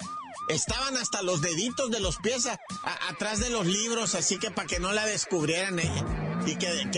estaban 0.47 0.97
hasta 0.97 1.21
los 1.21 1.41
deditos 1.41 1.91
de 1.91 1.99
los 1.99 2.17
pies 2.17 2.47
atrás 3.09 3.39
de 3.39 3.49
los 3.49 3.65
libros, 3.65 4.15
así 4.15 4.37
que 4.37 4.51
para 4.51 4.67
que 4.67 4.79
no 4.79 4.93
la 4.93 5.05
descubrieran 5.05 5.79
ella. 5.79 6.05
Y 6.45 6.55
que, 6.57 6.89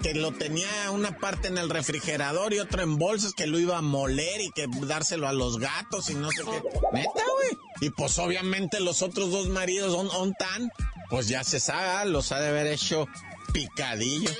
que 0.00 0.14
lo 0.14 0.30
tenía 0.30 0.90
una 0.92 1.18
parte 1.18 1.48
en 1.48 1.58
el 1.58 1.70
refrigerador 1.70 2.52
y 2.52 2.60
otra 2.60 2.84
en 2.84 2.98
bolsas, 2.98 3.32
que 3.32 3.48
lo 3.48 3.58
iba 3.58 3.78
a 3.78 3.82
moler 3.82 4.40
y 4.40 4.52
que 4.52 4.66
dárselo 4.86 5.26
a 5.26 5.32
los 5.32 5.58
gatos 5.58 6.08
y 6.08 6.14
no 6.14 6.30
sé 6.30 6.42
qué. 6.44 6.62
Neta, 6.92 7.10
güey. 7.34 7.58
Y 7.80 7.90
pues 7.90 8.16
obviamente 8.20 8.78
los 8.78 9.02
otros 9.02 9.32
dos 9.32 9.48
maridos, 9.48 9.92
on, 9.94 10.08
on 10.14 10.34
tan, 10.34 10.70
pues 11.10 11.26
ya 11.26 11.42
se 11.42 11.58
sabe, 11.58 11.88
ah, 11.88 12.04
los 12.04 12.30
ha 12.30 12.38
de 12.38 12.48
haber 12.48 12.68
hecho 12.68 13.08
picadillo. 13.52 14.30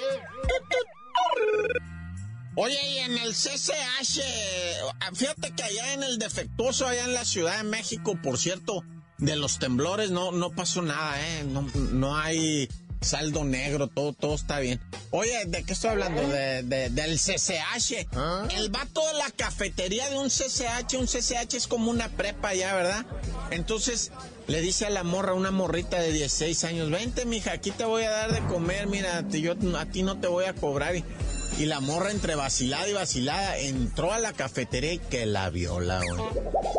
Oye, 2.54 2.78
y 2.90 2.99
en 2.99 3.16
el 3.18 3.32
CCH, 3.35 4.21
ah, 5.00 5.11
fíjate 5.14 5.52
que 5.52 5.62
allá 5.62 5.94
en 5.94 6.02
el 6.02 6.18
defectuoso, 6.18 6.87
allá 6.87 7.04
en 7.04 7.14
la 7.14 7.25
Ciudad 7.25 7.56
de 7.59 7.62
México, 7.64 8.18
por 8.23 8.38
cierto, 8.38 8.85
de 9.18 9.37
los 9.37 9.59
temblores 9.59 10.11
no, 10.11 10.32
no 10.32 10.50
pasó 10.50 10.82
nada, 10.82 11.21
¿eh? 11.21 11.44
No, 11.44 11.62
no 11.92 12.16
hay 12.16 12.68
saldo 13.00 13.42
negro, 13.44 13.88
todo, 13.88 14.12
todo 14.12 14.35
está 14.35 14.61
bien. 14.61 14.80
Oye, 15.11 15.44
¿de 15.47 15.64
qué 15.64 15.73
estoy 15.73 15.90
hablando? 15.90 16.23
De, 16.28 16.62
de- 16.62 16.88
del 16.90 17.18
CCH. 17.18 18.06
El 18.50 18.68
vato 18.71 19.04
de 19.09 19.14
la 19.14 19.30
cafetería 19.30 20.09
de 20.11 20.18
un 20.18 20.28
CCH, 20.28 20.94
un 20.99 21.06
CCH 21.06 21.54
es 21.54 21.66
como 21.66 21.90
una 21.90 22.09
prepa 22.11 22.54
ya, 22.54 22.75
¿verdad? 22.75 23.04
Entonces 23.50 24.12
le 24.47 24.61
dice 24.61 24.87
a 24.87 24.90
la 24.90 25.02
morra, 25.02 25.35
una 25.35 25.50
morrita 25.50 25.99
de 26.00 26.12
16 26.12 26.62
años, 26.64 26.90
vente, 26.90 27.25
mija, 27.25 27.52
aquí 27.52 27.71
te 27.73 27.85
voy 27.85 28.04
a 28.04 28.11
dar 28.11 28.32
de 28.32 28.40
comer, 28.47 28.87
mira, 28.87 29.26
te- 29.26 29.40
yo 29.40 29.54
a 29.78 29.87
ti 29.87 30.02
no 30.04 30.21
te 30.21 30.28
voy 30.28 30.44
a 30.44 30.52
cobrar. 30.54 30.94
Y, 30.94 31.04
y 31.59 31.66
la 31.66 31.80
morra 31.80 32.11
entre 32.11 32.35
vacilada 32.35 32.88
y 32.88 32.92
vacilada 32.92 33.59
entró 33.59 34.12
a 34.12 34.18
la 34.18 34.32
cafetería 34.32 34.94
y 34.94 34.99
que 34.99 35.26
la 35.26 35.50
viola, 35.50 36.00
güey. 36.00 36.23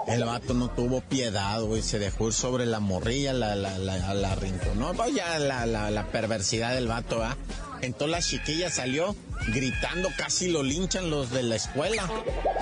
El 0.07 0.25
vato 0.25 0.53
no 0.53 0.69
tuvo 0.69 1.01
piedad, 1.01 1.61
güey, 1.61 1.81
se 1.81 1.99
dejó 1.99 2.27
ir 2.27 2.33
sobre 2.33 2.65
la 2.65 2.79
morrilla, 2.79 3.33
la, 3.33 3.55
la, 3.55 3.77
la, 3.77 4.13
la 4.13 4.31
arrinconó. 4.31 4.93
Pues 4.93 5.13
ya 5.15 5.39
la, 5.39 5.65
la, 5.65 5.89
la 5.91 6.07
perversidad 6.07 6.73
del 6.73 6.87
vato, 6.87 7.19
¿va? 7.19 7.37
Entonces 7.81 8.09
la 8.09 8.21
chiquilla 8.21 8.69
salió 8.69 9.15
gritando, 9.47 10.09
casi 10.17 10.47
lo 10.49 10.63
linchan 10.63 11.09
los 11.09 11.31
de 11.31 11.43
la 11.43 11.55
escuela. 11.55 12.09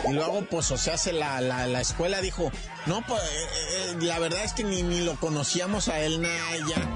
Y 0.09 0.13
luego, 0.13 0.45
pues, 0.49 0.71
o 0.71 0.77
sea, 0.77 0.97
se 0.97 1.13
la, 1.13 1.41
la, 1.41 1.67
la 1.67 1.81
escuela 1.81 2.21
dijo, 2.21 2.51
no, 2.87 3.05
pues, 3.05 3.21
eh, 3.21 3.47
eh, 3.91 3.95
la 4.01 4.17
verdad 4.19 4.43
es 4.43 4.53
que 4.53 4.63
ni, 4.63 4.81
ni 4.81 5.01
lo 5.01 5.15
conocíamos 5.19 5.89
a 5.89 5.99
él, 5.99 6.21
nada, 6.21 6.57
ya. 6.67 6.89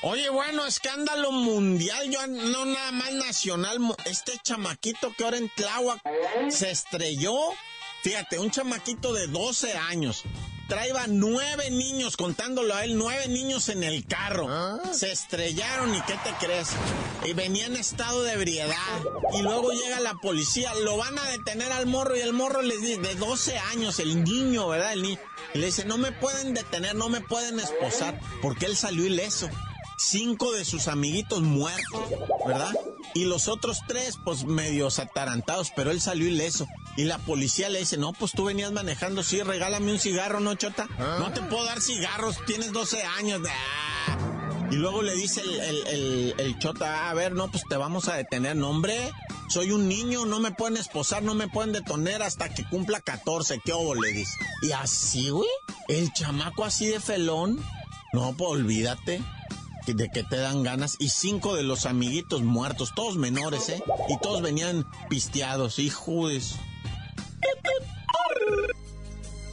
Oye, 0.00 0.30
bueno, 0.30 0.64
escándalo 0.64 1.32
mundial, 1.32 2.08
yo 2.08 2.24
no 2.28 2.64
nada 2.64 2.92
más 2.92 3.12
nacional. 3.14 3.78
Este 4.04 4.38
chamaquito 4.44 5.12
que 5.16 5.24
ahora 5.24 5.38
en 5.38 5.48
Tláhuac 5.48 6.00
se 6.50 6.70
estrelló. 6.70 7.36
Fíjate, 8.04 8.38
un 8.38 8.52
chamaquito 8.52 9.12
de 9.12 9.26
12 9.26 9.72
años. 9.76 10.22
Traía 10.68 11.06
nueve 11.08 11.70
niños, 11.70 12.16
contándolo 12.16 12.74
a 12.74 12.84
él, 12.84 12.96
nueve 12.96 13.26
niños 13.26 13.70
en 13.70 13.82
el 13.82 14.06
carro. 14.06 14.48
Se 14.92 15.10
estrellaron 15.10 15.92
y 15.92 16.00
¿qué 16.02 16.14
te 16.22 16.46
crees? 16.46 16.68
Y 17.24 17.32
venía 17.32 17.66
en 17.66 17.74
estado 17.74 18.22
de 18.22 18.34
ebriedad. 18.34 18.76
Y 19.36 19.42
luego 19.42 19.72
llega 19.72 19.98
la 19.98 20.14
policía, 20.14 20.72
lo 20.84 20.96
van 20.96 21.18
a 21.18 21.24
detener 21.30 21.72
al 21.72 21.86
morro 21.86 22.14
y 22.16 22.20
el 22.20 22.34
morro 22.34 22.62
les 22.62 22.82
dice, 22.82 23.00
de 23.00 23.14
12 23.16 23.58
años, 23.58 23.98
el 23.98 24.22
niño, 24.22 24.68
¿verdad? 24.68 24.92
El 24.92 25.02
niño. 25.02 25.18
Y 25.54 25.58
le 25.58 25.66
dice, 25.66 25.86
no 25.86 25.98
me 25.98 26.12
pueden 26.12 26.54
detener, 26.54 26.94
no 26.94 27.08
me 27.08 27.22
pueden 27.22 27.58
esposar, 27.58 28.20
porque 28.42 28.66
él 28.66 28.76
salió 28.76 29.04
ileso 29.06 29.48
cinco 29.98 30.52
de 30.52 30.64
sus 30.64 30.88
amiguitos 30.88 31.42
muertos, 31.42 32.00
¿verdad? 32.46 32.72
Y 33.14 33.24
los 33.24 33.48
otros 33.48 33.80
tres, 33.86 34.18
pues 34.24 34.44
medios 34.44 34.98
atarantados, 34.98 35.72
pero 35.74 35.90
él 35.90 36.00
salió 36.00 36.26
ileso. 36.28 36.66
Y 36.96 37.04
la 37.04 37.18
policía 37.18 37.68
le 37.68 37.80
dice, 37.80 37.96
no, 37.96 38.12
pues 38.12 38.32
tú 38.32 38.44
venías 38.44 38.72
manejando, 38.72 39.22
sí, 39.22 39.42
regálame 39.42 39.92
un 39.92 39.98
cigarro, 39.98 40.40
¿no, 40.40 40.54
Chota? 40.54 40.88
No 40.98 41.32
te 41.32 41.40
puedo 41.42 41.64
dar 41.64 41.80
cigarros, 41.80 42.36
tienes 42.46 42.72
12 42.72 43.02
años. 43.02 43.40
Y 44.70 44.74
luego 44.76 45.02
le 45.02 45.14
dice 45.14 45.40
el, 45.40 45.86
el- 45.86 46.34
el- 46.38 46.58
Chota, 46.58 47.06
"Ah, 47.06 47.10
a 47.10 47.14
ver, 47.14 47.32
no, 47.32 47.50
pues 47.50 47.62
te 47.68 47.76
vamos 47.76 48.08
a 48.08 48.14
detener, 48.16 48.56
no, 48.56 48.68
hombre. 48.70 49.10
Soy 49.48 49.70
un 49.72 49.88
niño, 49.88 50.26
no 50.26 50.40
me 50.40 50.50
pueden 50.50 50.76
esposar, 50.76 51.22
no 51.22 51.34
me 51.34 51.48
pueden 51.48 51.72
detener 51.72 52.22
hasta 52.22 52.50
que 52.52 52.68
cumpla 52.68 53.00
14, 53.00 53.60
¿qué 53.64 53.72
obo? 53.72 53.94
Le 53.94 54.08
dice. 54.12 54.32
Y 54.62 54.72
así, 54.72 55.30
güey, 55.30 55.48
el 55.88 56.12
chamaco 56.12 56.64
así 56.66 56.86
de 56.86 57.00
felón, 57.00 57.58
no, 58.12 58.34
pues 58.36 58.50
olvídate. 58.50 59.22
De 59.94 60.08
que 60.08 60.24
te 60.24 60.36
dan 60.36 60.62
ganas 60.62 60.96
y 60.98 61.08
cinco 61.08 61.54
de 61.54 61.62
los 61.62 61.86
amiguitos 61.86 62.42
muertos, 62.42 62.92
todos 62.94 63.16
menores, 63.16 63.68
¿eh? 63.68 63.82
Y 64.08 64.18
todos 64.18 64.42
venían 64.42 64.86
pisteados, 65.08 65.78
hijos. 65.78 66.56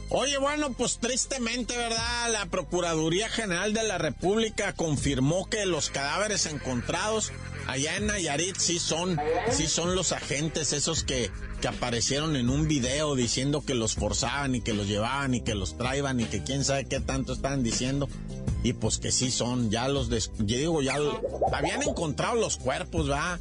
Oye, 0.08 0.38
bueno, 0.38 0.72
pues 0.72 0.98
tristemente, 0.98 1.76
¿verdad? 1.76 2.32
La 2.32 2.46
Procuraduría 2.46 3.28
General 3.28 3.72
de 3.72 3.82
la 3.82 3.98
República 3.98 4.72
confirmó 4.72 5.48
que 5.50 5.66
los 5.66 5.90
cadáveres 5.90 6.46
encontrados 6.46 7.32
allá 7.66 7.96
en 7.96 8.06
Nayarit 8.06 8.56
sí 8.56 8.78
son, 8.78 9.18
sí 9.50 9.66
son 9.66 9.96
los 9.96 10.12
agentes 10.12 10.72
esos 10.72 11.02
que, 11.02 11.30
que 11.60 11.68
aparecieron 11.68 12.36
en 12.36 12.50
un 12.50 12.68
video 12.68 13.16
diciendo 13.16 13.64
que 13.64 13.74
los 13.74 13.96
forzaban 13.96 14.54
y 14.54 14.60
que 14.60 14.74
los 14.74 14.86
llevaban 14.86 15.34
y 15.34 15.40
que 15.40 15.56
los 15.56 15.76
traían 15.76 16.20
y 16.20 16.24
que 16.24 16.42
quién 16.44 16.64
sabe 16.64 16.86
qué 16.86 17.00
tanto 17.00 17.32
estaban 17.32 17.62
diciendo. 17.62 18.08
Y 18.66 18.72
pues 18.72 18.98
que 18.98 19.12
sí 19.12 19.30
son, 19.30 19.70
ya 19.70 19.86
los, 19.86 20.08
des, 20.08 20.32
yo 20.38 20.58
digo, 20.58 20.82
ya 20.82 20.96
habían 21.52 21.84
encontrado 21.84 22.34
los 22.34 22.56
cuerpos, 22.56 23.08
¿va? 23.08 23.38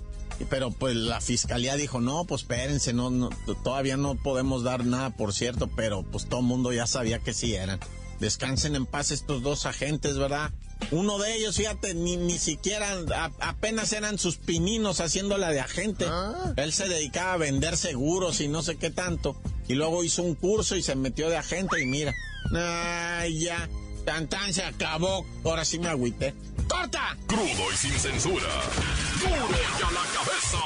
Pero 0.51 0.69
pues 0.69 0.95
la 0.95 1.19
fiscalía 1.19 1.75
dijo, 1.75 1.99
no, 1.99 2.25
pues 2.25 2.41
espérense, 2.41 2.93
no, 2.93 3.09
no, 3.09 3.31
todavía 3.63 3.97
no 3.97 4.13
podemos 4.13 4.61
dar 4.61 4.85
nada, 4.85 5.09
por 5.09 5.33
cierto, 5.33 5.67
pero 5.75 6.03
pues 6.03 6.29
todo 6.29 6.41
el 6.41 6.45
mundo 6.45 6.71
ya 6.73 6.85
sabía 6.85 7.17
que 7.17 7.33
sí 7.33 7.55
eran. 7.55 7.79
Descansen 8.19 8.75
en 8.75 8.85
paz 8.85 9.09
estos 9.09 9.41
dos 9.41 9.65
agentes, 9.65 10.15
¿verdad? 10.19 10.51
Uno 10.91 11.17
de 11.17 11.35
ellos, 11.37 11.55
fíjate, 11.55 11.95
ni, 11.95 12.17
ni 12.17 12.37
siquiera, 12.37 12.95
apenas 13.39 13.93
eran 13.93 14.19
sus 14.19 14.37
pininos 14.37 15.01
haciéndola 15.01 15.49
de 15.49 15.59
agente. 15.59 16.05
Ah. 16.07 16.53
Él 16.55 16.71
se 16.71 16.87
dedicaba 16.87 17.33
a 17.33 17.37
vender 17.37 17.77
seguros 17.77 18.41
y 18.41 18.47
no 18.47 18.61
sé 18.61 18.75
qué 18.75 18.91
tanto. 18.91 19.35
Y 19.67 19.73
luego 19.73 20.03
hizo 20.03 20.21
un 20.21 20.35
curso 20.35 20.75
y 20.75 20.83
se 20.83 20.93
metió 20.93 21.31
de 21.31 21.37
agente 21.37 21.81
y 21.81 21.87
mira, 21.87 22.13
ay, 22.53 23.39
ya, 23.39 23.67
tan 24.05 24.27
tan 24.27 24.53
se 24.53 24.63
acabó. 24.63 25.25
Ahora 25.43 25.65
sí 25.65 25.79
me 25.79 25.89
agüité. 25.89 26.33
¡Corta! 26.69 27.17
Crudo 27.27 27.71
y 27.73 27.75
sin 27.75 27.91
censura. 27.91 28.47
¡Duro 29.19 29.35
y 29.35 29.83
a 29.83 29.91
la 29.91 30.03
cabeza! 30.13 30.59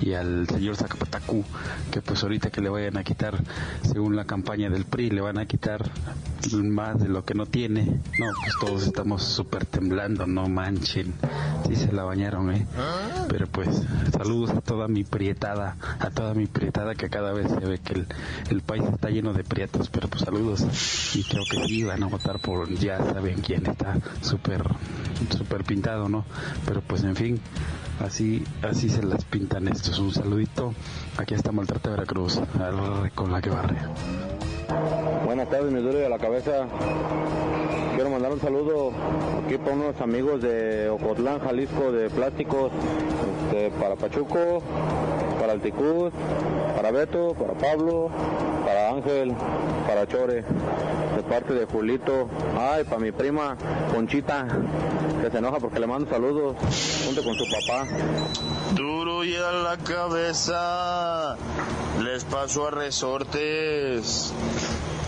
y 0.01 0.15
al 0.15 0.49
señor 0.49 0.77
Zacapatacu, 0.77 1.45
que 1.91 2.01
pues 2.01 2.23
ahorita 2.23 2.51
que 2.51 2.63
le 2.63 2.71
vayan 2.71 2.97
a 2.97 3.05
quitar, 3.05 3.43
según 3.83 4.17
la 4.17 4.25
campaña 4.25 4.71
del 4.71 4.87
PRI, 4.87 5.11
le 5.11 5.21
van 5.21 5.37
a 5.37 5.45
quitar 5.45 5.91
más 6.55 7.01
de 7.01 7.09
lo 7.09 7.25
que 7.25 7.35
no 7.35 7.47
tiene. 7.47 7.85
No, 7.85 8.27
pues 8.41 8.55
todos 8.61 8.83
estamos 8.85 9.23
súper 9.23 9.67
temblando, 9.67 10.27
no 10.27 10.49
manchen, 10.49 11.15
sí 11.67 11.77
se 11.77 11.93
la 11.93 12.05
bañaron, 12.05 12.55
¿eh? 12.55 12.67
Pero 13.29 13.47
pues 13.49 13.83
saludos 14.13 14.51
a 14.51 14.61
toda 14.61 14.89
mi 14.89 15.05
prietada, 15.05 15.77
a 15.99 16.11
toda 16.11 16.35
mi 16.35 16.47
prietada 16.47 16.95
que 16.95 17.09
cada 17.09 17.33
vez 17.33 17.51
se 17.51 17.67
ve 17.67 17.79
que 17.79 18.05
el, 18.51 18.63
país 18.63 18.85
está 18.93 19.11
lleno 19.11 19.33
de 19.33 19.45
prietos, 19.45 19.89
pero 19.89 20.09
pues 20.09 20.23
saludos 20.23 20.65
y 21.15 21.23
creo 21.25 21.43
que 21.51 21.66
iban 21.67 22.03
a 22.03 22.07
votar 22.07 22.39
por, 22.39 22.69
ya 22.75 22.99
saben 22.99 23.41
quién 23.41 23.67
está 23.67 23.99
súper, 24.21 24.63
súper 25.37 25.65
pintado, 25.65 26.09
¿no? 26.09 26.25
Pero 26.67 26.81
pues 26.81 27.05
en 27.05 27.17
fin, 27.17 27.41
así, 28.01 28.45
así 28.63 28.89
se 28.89 29.03
las 29.03 29.25
pintan 29.25 29.69
estos. 29.69 29.99
Un 29.99 30.13
saludito, 30.13 30.75
aquí 31.17 31.35
está 31.35 31.53
Maltrata 31.53 31.91
Veracruz, 31.91 32.41
con 33.15 33.33
la 33.33 33.41
que 33.41 33.51
barre. 33.51 33.77
Buenas 35.25 35.49
tardes, 35.49 35.73
mi 35.73 35.81
duro 35.81 35.99
de 35.99 36.09
la 36.09 36.19
cabeza. 36.19 36.67
Quiero 37.95 38.11
mandar 38.11 38.33
un 38.33 38.41
saludo 38.41 38.93
aquí 39.45 39.57
para 39.57 39.75
unos 39.75 40.01
amigos 40.01 40.43
de 40.43 40.89
Ocotlán, 40.91 41.41
Jalisco, 41.41 41.93
de 41.93 42.11
plásticos, 42.11 42.71
este, 43.47 43.71
para 43.81 43.97
Pachuco, 43.97 44.63
Alticuz, 45.57 46.13
para 46.77 46.91
Beto, 46.91 47.35
para 47.35 47.55
Pablo, 47.55 48.11
para 48.65 48.91
Ángel, 48.91 49.35
para 49.87 50.07
Chore, 50.07 50.45
de 51.17 51.23
parte 51.23 51.55
de 51.55 51.65
Julito, 51.65 52.29
ay, 52.59 52.85
para 52.85 52.99
mi 52.99 53.11
prima 53.11 53.57
Conchita, 53.95 54.47
que 55.23 55.31
se 55.31 55.39
enoja 55.39 55.59
porque 55.59 55.81
le 55.81 55.87
mando 55.87 56.11
saludos, 56.11 56.57
junto 57.07 57.25
con 57.25 57.35
su 57.35 57.45
papá. 57.45 57.87
Duro 58.75 59.25
y 59.25 59.35
a 59.37 59.51
la 59.53 59.79
cabeza, 59.79 61.37
les 62.05 62.25
paso 62.25 62.69
a 62.69 62.71
resortes. 62.71 64.35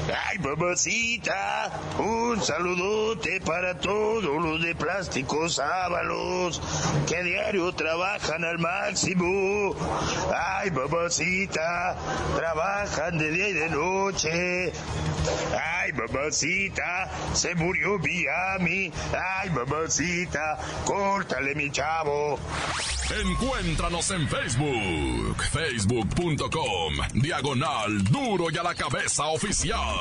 Ay, 0.09 0.38
mamacita, 0.38 1.71
un 1.99 2.40
saludote 2.42 3.40
para 3.42 3.79
todos 3.79 4.42
los 4.42 4.62
de 4.62 4.75
plásticos 4.75 5.59
ábalos 5.59 6.62
que 7.07 7.23
diario 7.23 7.73
trabajan 7.73 8.42
al 8.44 8.59
máximo. 8.59 9.77
Ay, 10.35 10.71
mamacita, 10.71 11.97
trabajan 12.37 13.18
de 13.18 13.31
día 13.31 13.49
y 13.49 13.53
de 13.53 13.68
noche. 13.68 14.73
Ay, 15.62 15.92
mamacita, 15.92 17.11
se 17.35 17.55
murió 17.55 17.99
Miami. 17.99 18.90
Ay, 19.12 19.51
mamacita, 19.51 20.59
córtale 20.87 21.55
mi 21.55 21.71
chavo. 21.71 22.38
Encuéntranos 23.11 24.11
en 24.11 24.29
Facebook, 24.29 25.42
facebook.com, 25.51 26.92
diagonal 27.14 28.05
duro 28.05 28.51
y 28.51 28.59
a 28.59 28.62
la 28.62 28.75
cabeza 28.75 29.25
oficial. 29.29 29.98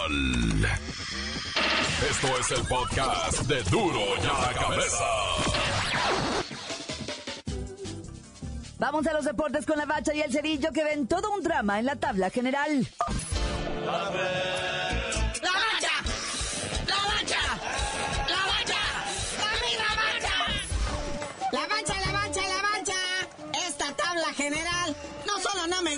Esto 2.09 2.27
es 2.39 2.51
el 2.51 2.65
podcast 2.67 3.41
de 3.41 3.63
duro 3.63 3.99
y 3.99 4.25
a 4.25 4.41
la 4.41 4.53
cabeza. 4.53 5.05
Vamos 8.79 9.07
a 9.07 9.13
los 9.13 9.25
deportes 9.25 9.65
con 9.65 9.77
la 9.77 9.85
bacha 9.85 10.13
y 10.13 10.21
el 10.21 10.31
cerillo 10.31 10.71
que 10.71 10.83
ven 10.83 11.07
todo 11.07 11.31
un 11.33 11.43
drama 11.43 11.79
en 11.79 11.85
la 11.85 11.95
tabla 11.95 12.29
general. 12.29 12.87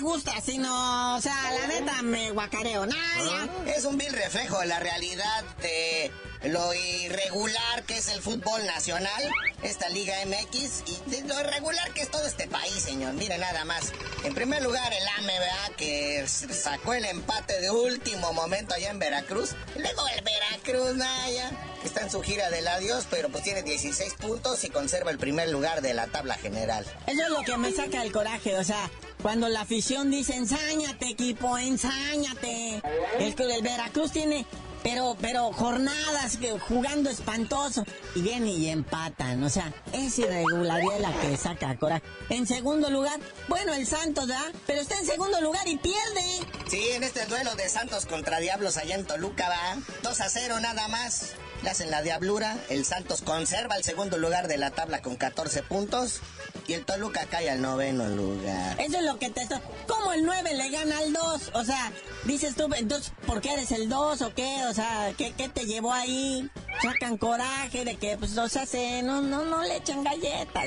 Gusta, 0.00 0.40
sino, 0.40 1.16
o 1.16 1.20
sea, 1.20 1.34
la 1.60 1.66
neta 1.66 2.02
me 2.02 2.30
guacareo. 2.30 2.86
Nada, 2.86 3.48
Es 3.66 3.84
un 3.84 3.98
vil 3.98 4.12
reflejo 4.12 4.58
de 4.60 4.66
la 4.66 4.80
realidad 4.80 5.44
de 5.60 6.10
lo 6.44 6.72
irregular 6.72 7.82
que 7.86 7.98
es 7.98 8.08
el 8.08 8.22
fútbol 8.22 8.64
nacional, 8.66 9.22
esta 9.62 9.88
Liga 9.90 10.14
MX, 10.24 10.84
y 10.86 11.10
de 11.10 11.22
lo 11.28 11.38
irregular 11.38 11.92
que 11.92 12.02
es 12.02 12.10
todo 12.10 12.26
este 12.26 12.46
país, 12.48 12.74
señor. 12.74 13.12
Mire 13.14 13.36
nada 13.38 13.64
más. 13.64 13.92
En 14.24 14.34
primer 14.34 14.62
lugar, 14.62 14.92
el 14.92 15.06
AMBA, 15.18 15.76
que 15.76 16.26
sacó 16.26 16.94
el 16.94 17.04
empate 17.04 17.60
de 17.60 17.70
último 17.70 18.32
momento 18.32 18.74
allá 18.74 18.90
en 18.90 18.98
Veracruz. 18.98 19.50
Luego 19.76 20.02
el 20.16 20.24
Veracruz, 20.24 20.96
Naya, 20.96 21.50
que 21.80 21.88
está 21.88 22.02
en 22.02 22.10
su 22.10 22.22
gira 22.22 22.50
del 22.50 22.66
adiós, 22.68 23.06
pero 23.10 23.28
pues 23.28 23.44
tiene 23.44 23.62
16 23.62 24.14
puntos 24.14 24.64
y 24.64 24.70
conserva 24.70 25.10
el 25.10 25.18
primer 25.18 25.50
lugar 25.50 25.82
de 25.82 25.94
la 25.94 26.06
tabla 26.06 26.36
general. 26.36 26.84
Eso 27.06 27.22
es 27.22 27.28
lo 27.28 27.42
que 27.42 27.56
me 27.58 27.72
saca 27.72 28.02
el 28.02 28.12
coraje, 28.12 28.56
o 28.56 28.64
sea, 28.64 28.90
cuando 29.22 29.48
la 29.48 29.62
afición 29.62 30.10
dice, 30.10 30.34
ensáñate, 30.34 31.10
equipo, 31.10 31.58
ensáñate. 31.58 32.82
El 33.18 33.40
el 33.40 33.62
Veracruz 33.62 34.12
tiene 34.12 34.46
pero, 34.82 35.16
pero 35.20 35.52
jornadas 35.52 36.38
jugando 36.68 37.10
espantoso. 37.10 37.84
Y 38.14 38.22
vienen 38.22 38.48
y 38.48 38.68
empatan. 38.68 39.42
O 39.42 39.50
sea, 39.50 39.72
es 39.92 40.18
irregularidad 40.18 41.00
la 41.00 41.12
que 41.20 41.36
saca 41.36 41.76
Cora. 41.76 42.02
En 42.28 42.46
segundo 42.46 42.90
lugar, 42.90 43.18
bueno, 43.48 43.74
el 43.74 43.86
Santos, 43.86 44.28
¿da? 44.28 44.42
Pero 44.66 44.80
está 44.80 44.96
en 44.98 45.06
segundo 45.06 45.40
lugar 45.40 45.66
y 45.68 45.76
pierde. 45.76 46.46
Sí, 46.68 46.82
en 46.92 47.04
este 47.04 47.26
duelo 47.26 47.54
de 47.56 47.68
Santos 47.68 48.06
contra 48.06 48.40
Diablos 48.40 48.76
allá 48.76 48.94
en 48.94 49.06
Toluca 49.06 49.48
va. 49.48 49.78
2 50.02 50.20
a 50.20 50.28
0 50.28 50.60
nada 50.60 50.88
más. 50.88 51.32
Le 51.62 51.70
hacen 51.70 51.90
la 51.90 52.02
diablura. 52.02 52.56
El 52.68 52.84
Santos 52.84 53.22
conserva 53.22 53.76
el 53.76 53.84
segundo 53.84 54.18
lugar 54.18 54.48
de 54.48 54.56
la 54.56 54.70
tabla 54.70 55.02
con 55.02 55.16
14 55.16 55.62
puntos. 55.62 56.20
Y 56.66 56.74
el 56.74 56.84
Toluca 56.84 57.26
cae 57.26 57.50
al 57.50 57.60
noveno 57.60 58.08
lugar. 58.08 58.80
Eso 58.80 58.98
es 58.98 59.04
lo 59.04 59.18
que 59.18 59.30
te 59.30 59.42
está... 59.42 59.60
¿Cómo 59.86 60.12
el 60.12 60.24
9 60.24 60.54
le 60.54 60.70
gana 60.70 60.98
al 60.98 61.12
2? 61.12 61.50
O 61.54 61.64
sea, 61.64 61.92
dices 62.24 62.54
tú, 62.54 62.68
entonces, 62.74 63.12
¿por 63.26 63.40
qué 63.40 63.54
eres 63.54 63.72
el 63.72 63.88
2 63.88 64.22
o 64.22 64.34
qué? 64.34 64.64
O 64.68 64.74
sea, 64.74 65.12
¿qué, 65.18 65.32
¿qué, 65.32 65.48
te 65.48 65.66
llevó 65.66 65.92
ahí? 65.92 66.48
Sacan 66.80 67.18
coraje 67.18 67.84
de 67.84 67.96
que, 67.96 68.16
pues, 68.16 68.38
o 68.38 68.48
sea, 68.48 68.66
se, 68.66 69.02
no, 69.02 69.20
no, 69.20 69.44
no 69.44 69.62
le 69.62 69.76
echan 69.76 70.04
galletas, 70.04 70.64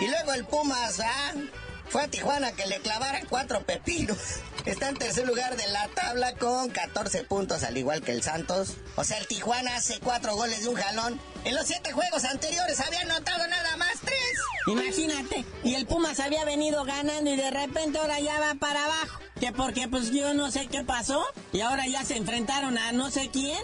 Y 0.00 0.06
luego 0.06 0.32
el 0.34 0.44
Pumas, 0.44 1.00
¿ah? 1.00 1.32
Fue 1.90 2.02
a 2.02 2.08
Tijuana 2.08 2.52
que 2.52 2.66
le 2.66 2.78
clavaran 2.80 3.24
cuatro 3.28 3.62
pepinos. 3.62 4.18
Está 4.66 4.90
en 4.90 4.96
tercer 4.96 5.26
lugar 5.26 5.56
de 5.56 5.66
la 5.68 5.88
tabla 5.88 6.34
con 6.34 6.68
14 6.68 7.24
puntos, 7.24 7.62
al 7.62 7.78
igual 7.78 8.02
que 8.02 8.12
el 8.12 8.22
Santos. 8.22 8.74
O 8.96 9.04
sea, 9.04 9.16
el 9.16 9.26
Tijuana 9.26 9.76
hace 9.76 9.98
cuatro 10.00 10.34
goles 10.36 10.62
de 10.62 10.68
un 10.68 10.74
jalón. 10.74 11.18
En 11.44 11.54
los 11.54 11.66
siete 11.66 11.92
juegos 11.92 12.24
anteriores 12.24 12.78
había 12.80 13.00
anotado 13.00 13.46
nada 13.48 13.76
más 13.78 13.94
tres. 14.04 14.18
Imagínate. 14.66 15.46
Y 15.64 15.74
el 15.74 15.86
Pumas 15.86 16.20
había 16.20 16.44
venido 16.44 16.84
ganando 16.84 17.30
y 17.30 17.36
de 17.36 17.50
repente 17.50 17.98
ahora 17.98 18.20
ya 18.20 18.38
va 18.38 18.54
para 18.56 18.84
abajo. 18.84 19.20
Que 19.38 19.52
porque 19.52 19.88
pues 19.88 20.10
yo 20.10 20.34
no 20.34 20.50
sé 20.50 20.66
qué 20.66 20.84
pasó 20.84 21.24
y 21.52 21.60
ahora 21.60 21.86
ya 21.86 22.04
se 22.04 22.16
enfrentaron 22.16 22.76
a 22.78 22.92
no 22.92 23.10
sé 23.10 23.30
quién 23.32 23.58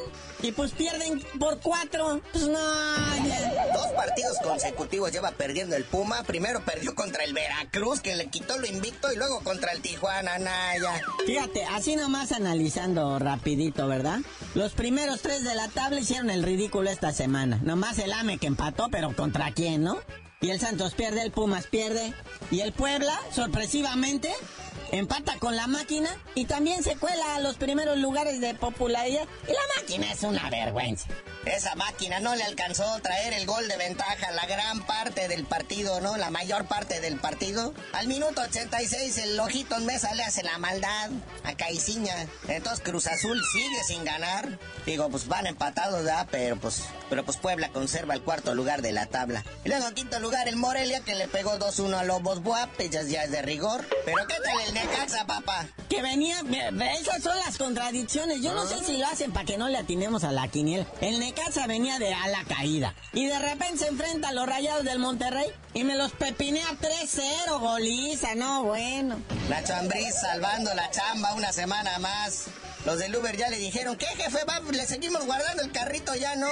y 0.45 0.53
pues 0.53 0.73
pierden 0.73 1.23
por 1.39 1.59
cuatro. 1.61 2.21
Pues 2.33 2.47
no. 2.47 2.59
Dos 2.59 3.87
partidos 3.97 4.37
consecutivos 4.43 5.11
lleva 5.11 5.31
perdiendo 5.31 5.75
el 5.75 5.85
Puma. 5.85 6.23
Primero 6.25 6.63
perdió 6.63 6.95
contra 6.95 7.25
el 7.25 7.33
Veracruz, 7.33 8.01
que 8.01 8.15
le 8.15 8.27
quitó 8.27 8.59
lo 8.59 8.67
invicto, 8.67 9.11
y 9.11 9.17
luego 9.17 9.41
contra 9.41 9.73
el 9.73 9.81
Tijuana, 9.81 10.39
Naya. 10.39 11.01
Fíjate, 11.25 11.65
así 11.65 11.97
nomás 11.97 12.33
analizando 12.33 13.19
rapidito, 13.19 13.89
¿verdad? 13.89 14.19
Los 14.55 14.73
primeros 14.73 15.23
tres 15.23 15.45
de 15.45 15.55
la 15.55 15.69
tabla 15.69 16.01
hicieron 16.01 16.29
el 16.29 16.43
ridículo 16.43 16.91
esta 16.91 17.13
semana. 17.13 17.59
Nomás 17.63 17.99
el 17.99 18.13
AME 18.13 18.37
que 18.37 18.47
empató, 18.47 18.91
pero 18.91 19.17
¿contra 19.17 19.51
quién, 19.53 19.83
no? 19.83 19.99
Y 20.43 20.51
el 20.51 20.61
Santos 20.61 20.93
pierde, 20.93 21.23
el 21.23 21.31
Pumas 21.31 21.69
pierde. 21.69 22.13
Y 22.51 22.61
el 22.61 22.75
Puebla, 22.75 23.19
sorpresivamente, 23.33 24.31
empata 24.99 25.39
con 25.39 25.57
la 25.57 25.67
máquina 25.67 26.09
y 26.35 26.45
también 26.45 26.83
se 26.83 26.97
cuela 26.97 27.35
a 27.35 27.41
los 27.41 27.57
primeros 27.57 27.99
lugares 27.99 28.41
de 28.41 28.55
popularidad. 28.55 29.27
Y 29.49 29.53
la 29.53 29.81
máquina 29.81 30.13
es 30.13 30.23
una 30.23 30.49
vergüenza. 30.51 31.09
Esa 31.47 31.75
máquina 31.75 32.21
no 32.21 32.35
le 32.35 32.43
alcanzó 32.43 32.85
a 32.85 33.01
traer 33.01 33.35
el 33.35 33.45
gol 33.45 33.69
de 33.69 33.77
ventaja 33.77 34.31
la 34.31 34.47
gran 34.47 34.87
parte 34.87 35.29
del 35.29 35.45
partido, 35.45 36.01
¿no? 36.01 36.17
La 36.17 36.31
mayor 36.31 36.65
parte 36.65 37.01
del 37.01 37.21
partido. 37.21 37.75
Al 37.93 38.09
minuto 38.09 38.41
86 38.41 39.19
el 39.19 39.39
ojito 39.39 39.77
en 39.77 39.85
mesa 39.85 40.15
le 40.15 40.23
hace 40.23 40.43
la 40.43 40.57
maldad 40.57 41.11
a 41.43 41.55
Caiciña. 41.55 42.27
Entonces 42.49 42.83
Cruz 42.83 43.07
Azul 43.07 43.39
sigue 43.53 43.85
sin 43.87 44.05
ganar. 44.05 44.59
Digo, 44.87 45.11
pues 45.11 45.29
van 45.29 45.47
empatados, 45.47 46.03
¿verdad? 46.05 46.27
Pero 46.31 46.57
pues, 46.57 46.83
pero 47.11 47.25
pues 47.27 47.37
Puebla 47.37 47.69
conserva 47.69 48.15
el 48.15 48.23
cuarto 48.23 48.55
lugar 48.55 48.81
de 48.81 48.93
la 48.93 49.05
tabla. 49.07 49.45
Y 49.65 49.69
luego 49.69 49.87
en 49.89 49.95
quinto 49.95 50.19
lugar 50.21 50.49
el 50.49 50.57
Morelia 50.57 51.01
que 51.01 51.15
le 51.15 51.29
pegó 51.29 51.59
2-1 51.59 51.95
a 51.95 52.05
Lobos 52.05 52.43
Buap, 52.43 52.71
ya, 52.91 53.03
ya 53.03 53.25
es 53.25 53.31
de 53.31 53.43
rigor. 53.43 53.87
Pero 54.07 54.27
¿qué 54.27 54.37
tal 54.43 54.61
el 54.67 54.75
Necaxa, 54.75 55.27
papá? 55.27 55.67
Que 55.91 56.01
venía, 56.01 56.41
esas 56.99 57.23
son 57.23 57.37
las 57.37 57.59
contradicciones. 57.59 58.41
Yo 58.41 58.55
no 58.55 58.67
sé 58.67 58.83
si 58.83 58.97
lo 58.97 59.07
hacen 59.07 59.31
para 59.31 59.45
que 59.45 59.59
no 59.59 59.69
le 59.69 59.77
atinemos 59.77 60.25
a 60.25 60.33
la 60.33 60.49
quiniela. 60.49 60.87
El 61.03 61.21
Necaxa 61.21 61.34
venía 61.67 61.99
de 61.99 62.13
a 62.13 62.29
la 62.29 62.45
caída. 62.45 62.95
Y 63.13 63.27
de 63.27 63.39
repente 63.39 63.79
se 63.79 63.89
enfrenta 63.89 64.29
a 64.29 64.33
los 64.33 64.47
rayados 64.47 64.85
del 64.85 64.99
Monterrey 64.99 65.47
y 65.73 65.85
me 65.85 65.97
los 65.97 66.13
pepinea 66.13 66.67
3-0, 66.81 67.59
goliza, 67.59 68.35
no, 68.35 68.65
bueno. 68.65 69.17
La 69.49 69.63
chambriz 69.63 70.15
salvando 70.21 70.75
la 70.75 70.91
chamba 70.91 71.35
una 71.35 71.53
semana 71.53 71.99
más. 71.99 72.47
Los 72.85 72.99
del 72.99 73.17
Uber 73.17 73.35
ya 73.37 73.49
le 73.49 73.57
dijeron, 73.57 73.97
¿qué 73.97 74.07
jefe? 74.07 74.45
Va, 74.45 74.61
le 74.61 74.87
seguimos 74.87 75.25
guardando 75.25 75.63
el 75.63 75.73
carrito, 75.73 76.15
ya 76.15 76.37
no. 76.37 76.49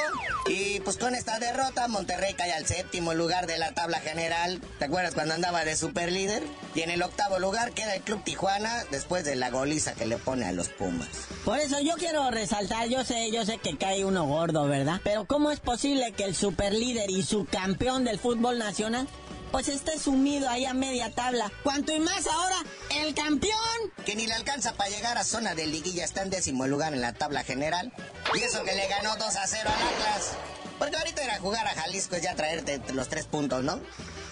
Y 0.47 0.81
pues 0.81 0.97
con 0.97 1.14
esta 1.14 1.38
derrota, 1.38 1.88
Monterrey 1.88 2.33
cae 2.35 2.53
al 2.53 2.66
séptimo 2.66 3.12
lugar 3.12 3.47
de 3.47 3.59
la 3.59 3.73
tabla 3.73 4.01
general. 4.01 4.61
¿Te 4.79 4.87
acuerdas 4.87 5.14
cuando 5.14 5.35
andaba 5.35 5.64
de 5.64 5.77
super 5.77 6.11
líder? 6.11 6.42
Y 6.75 6.81
en 6.81 6.90
el 6.90 7.03
octavo 7.03 7.38
lugar 7.38 7.73
queda 7.73 7.95
el 7.95 8.03
Club 8.03 8.25
Tijuana 8.25 8.85
después 8.90 9.25
de 9.25 9.37
la 9.37 9.51
goliza 9.51 9.92
que 9.92 10.07
le 10.07 10.16
pone 10.16 10.47
a 10.47 10.53
los 10.53 10.68
Pumas. 10.68 11.09
Por 11.45 11.59
eso 11.59 11.79
yo 11.81 11.95
quiero 11.97 12.31
resaltar, 12.31 12.88
yo 12.88 13.05
sé, 13.05 13.31
yo 13.31 13.45
sé 13.45 13.59
que 13.59 13.77
cae 13.77 14.07
uno 14.07 14.25
gordo, 14.25 14.66
¿verdad? 14.66 15.01
Pero 15.05 15.27
¿cómo 15.27 15.51
es 15.51 15.61
posible 15.61 16.12
que 16.12 16.25
el 16.25 16.35
super 16.35 16.73
líder 16.73 17.11
y 17.11 17.23
su 17.23 17.45
campeón 17.45 18.05
del 18.05 18.18
fútbol 18.18 18.59
nacional 18.59 19.07
pues 19.52 19.68
esté 19.68 19.98
sumido 19.98 20.48
ahí 20.48 20.64
a 20.64 20.74
media 20.74 21.14
tabla. 21.14 21.52
Cuanto 21.62 21.92
y 21.92 22.00
más 22.00 22.26
ahora, 22.26 22.56
el 22.90 23.14
campeón. 23.14 23.92
Que 24.04 24.16
ni 24.16 24.26
le 24.26 24.32
alcanza 24.32 24.72
para 24.72 24.90
llegar 24.90 25.18
a 25.18 25.24
zona 25.24 25.54
de 25.54 25.66
liguilla, 25.66 26.04
está 26.04 26.22
en 26.22 26.30
décimo 26.30 26.66
lugar 26.66 26.94
en 26.94 27.02
la 27.02 27.12
tabla 27.12 27.44
general. 27.44 27.92
Y 28.34 28.40
eso 28.40 28.64
que 28.64 28.74
le 28.74 28.88
ganó 28.88 29.14
2 29.16 29.36
a 29.36 29.46
0 29.46 29.70
al 29.70 29.88
Atlas. 29.94 30.32
Porque 30.78 30.96
ahorita 30.96 31.22
era 31.22 31.38
jugar 31.38 31.66
a 31.66 31.74
Jalisco 31.74 32.16
es 32.16 32.22
ya 32.22 32.34
traerte 32.34 32.80
los 32.92 33.08
tres 33.08 33.26
puntos, 33.26 33.62
¿no? 33.62 33.78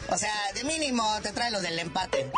O 0.09 0.16
sea, 0.16 0.35
de 0.54 0.64
mínimo 0.64 1.04
te 1.22 1.30
trae 1.33 1.50
los 1.50 1.62
del 1.62 1.78
empate. 1.78 2.33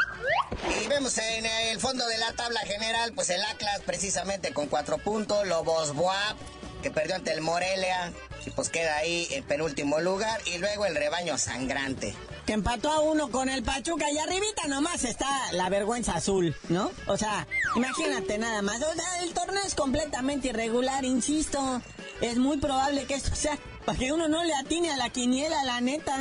Y 0.83 0.89
vemos 0.89 1.17
en 1.17 1.47
el 1.47 1.81
fondo 1.81 2.07
de 2.07 2.19
la 2.19 2.33
tabla 2.33 2.61
general, 2.61 3.13
pues 3.15 3.31
el 3.31 3.43
Atlas 3.43 3.81
precisamente 3.87 4.53
con 4.53 4.67
cuatro 4.67 4.99
puntos, 4.99 5.47
Lobos 5.47 5.95
Buap, 5.95 6.37
que 6.83 6.91
perdió 6.91 7.15
ante 7.15 7.33
el 7.33 7.41
Morelia, 7.41 8.13
y 8.45 8.51
pues 8.51 8.69
queda 8.69 8.97
ahí 8.97 9.29
en 9.31 9.45
penúltimo 9.45 10.01
lugar, 10.01 10.41
y 10.47 10.59
luego 10.59 10.85
el 10.85 10.95
rebaño 10.95 11.39
sangrante 11.39 12.15
que 12.47 12.55
empató 12.55 12.91
a 12.91 13.01
uno 13.01 13.31
con 13.31 13.49
el 13.49 13.63
Pachuca 13.63 14.11
y 14.11 14.19
arribita 14.19 14.67
nomás 14.67 15.05
está 15.05 15.29
la 15.53 15.69
vergüenza 15.69 16.15
azul, 16.15 16.57
¿no? 16.69 16.91
O 17.07 17.17
sea, 17.17 17.47
imagínate 17.77 18.39
nada 18.39 18.63
más. 18.63 18.83
O 18.83 18.95
sea, 18.95 19.23
el 19.23 19.33
torneo 19.33 19.63
es 19.65 19.75
completamente 19.75 20.49
irregular, 20.49 21.05
insisto. 21.05 21.81
Es 22.21 22.39
muy 22.39 22.59
probable 22.59 23.05
que 23.05 23.15
esto 23.15 23.35
sea 23.35 23.59
para 23.85 23.99
que 23.99 24.13
uno 24.13 24.29
no 24.29 24.45
le 24.45 24.55
atine 24.55 24.91
a 24.91 24.97
la 24.97 25.11
quiniela, 25.11 25.65
la 25.65 25.81
neta. 25.81 26.17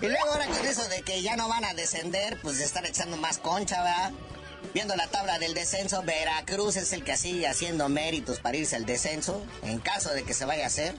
Y 0.00 0.06
luego 0.06 0.30
ahora 0.30 0.46
con 0.46 0.66
eso 0.66 0.86
de 0.88 1.02
que 1.02 1.22
ya 1.22 1.36
no 1.36 1.48
van 1.48 1.64
a 1.64 1.74
descender, 1.74 2.38
pues 2.42 2.60
están 2.60 2.86
echando 2.86 3.16
más 3.16 3.38
concha, 3.38 3.82
¿verdad? 3.82 4.12
Viendo 4.72 4.96
la 4.96 5.06
tabla 5.08 5.38
del 5.38 5.54
descenso, 5.54 6.02
Veracruz 6.02 6.76
es 6.76 6.92
el 6.92 7.04
que 7.04 7.16
sigue 7.16 7.46
haciendo 7.46 7.88
méritos 7.88 8.40
para 8.40 8.56
irse 8.56 8.76
al 8.76 8.86
descenso, 8.86 9.44
en 9.62 9.78
caso 9.78 10.10
de 10.10 10.24
que 10.24 10.34
se 10.34 10.44
vaya 10.44 10.64
a 10.64 10.68
hacer. 10.68 10.94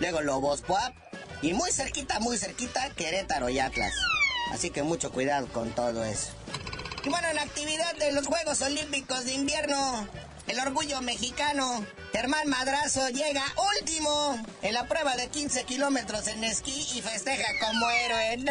Luego 0.00 0.22
Lobos 0.22 0.62
Puap, 0.62 0.94
y 1.42 1.52
muy 1.52 1.70
cerquita, 1.70 2.20
muy 2.20 2.38
cerquita, 2.38 2.90
Querétaro 2.94 3.48
y 3.48 3.58
Atlas. 3.58 3.92
Así 4.52 4.70
que 4.70 4.82
mucho 4.82 5.12
cuidado 5.12 5.48
con 5.48 5.70
todo 5.72 6.04
eso. 6.04 6.30
Y 7.04 7.08
bueno, 7.08 7.28
en 7.28 7.38
actividad 7.38 7.94
de 7.96 8.12
los 8.12 8.26
Juegos 8.26 8.62
Olímpicos 8.62 9.24
de 9.24 9.34
Invierno, 9.34 10.08
el 10.52 10.60
orgullo 10.60 11.00
mexicano, 11.00 11.86
Germán 12.12 12.46
Madrazo 12.46 13.08
llega 13.08 13.42
último 13.80 14.38
en 14.60 14.74
la 14.74 14.86
prueba 14.86 15.16
de 15.16 15.28
15 15.28 15.64
kilómetros 15.64 16.26
en 16.26 16.44
esquí 16.44 16.86
y 16.94 17.00
festeja 17.00 17.58
como 17.58 17.88
héroe. 17.90 18.44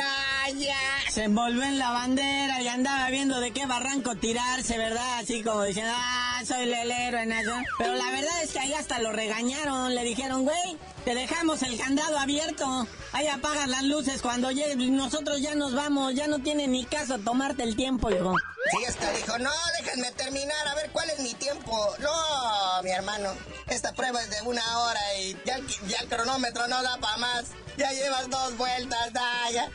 Se 1.11 1.25
envolvió 1.25 1.61
en 1.61 1.77
la 1.77 1.91
bandera 1.91 2.59
y 2.59 2.67
andaba 2.67 3.07
viendo 3.11 3.39
de 3.39 3.51
qué 3.51 3.67
barranco 3.67 4.15
tirarse, 4.15 4.79
¿verdad? 4.79 5.19
Así 5.19 5.43
como 5.43 5.61
diciendo, 5.61 5.93
ah, 5.95 6.30
soy 6.45 6.63
el 6.63 6.91
héroe 6.91 7.25
nacional. 7.25 7.65
Pero 7.77 7.93
la 7.93 8.11
verdad 8.11 8.43
es 8.43 8.51
que 8.51 8.59
ahí 8.59 8.73
hasta 8.73 8.99
lo 8.99 9.11
regañaron. 9.11 9.93
Le 9.93 10.03
dijeron, 10.03 10.43
güey, 10.43 10.77
te 11.05 11.15
dejamos 11.15 11.61
el 11.63 11.77
candado 11.77 12.17
abierto. 12.17 12.87
Ahí 13.13 13.27
apagas 13.27 13.67
las 13.67 13.83
luces 13.83 14.21
cuando 14.21 14.51
llegues. 14.51 14.77
Nosotros 14.77 15.41
ya 15.41 15.55
nos 15.55 15.73
vamos. 15.73 16.15
Ya 16.15 16.27
no 16.27 16.39
tiene 16.39 16.67
ni 16.67 16.85
caso 16.85 17.19
tomarte 17.19 17.63
el 17.63 17.75
tiempo, 17.75 18.09
hijo. 18.09 18.35
Sí, 18.71 18.85
hasta 18.85 19.11
dijo, 19.11 19.37
no, 19.39 19.51
déjenme 19.79 20.11
terminar. 20.11 20.67
A 20.67 20.75
ver, 20.75 20.89
¿cuál 20.91 21.09
es 21.09 21.19
mi 21.19 21.33
tiempo? 21.33 21.71
No, 21.99 22.83
mi 22.83 22.91
hermano. 22.91 23.33
Esta 23.67 23.93
prueba 23.93 24.21
es 24.21 24.29
de 24.29 24.41
una 24.41 24.79
hora 24.79 24.99
y 25.19 25.35
ya, 25.45 25.55
el 25.57 26.07
cronómetro 26.07 26.67
no 26.67 26.81
da 26.81 26.97
para 26.97 27.17
más. 27.17 27.45
Ya 27.77 27.91
llevas 27.91 28.29
dos 28.29 28.57
vueltas, 28.57 29.13
da, 29.13 29.51
ya. 29.51 29.69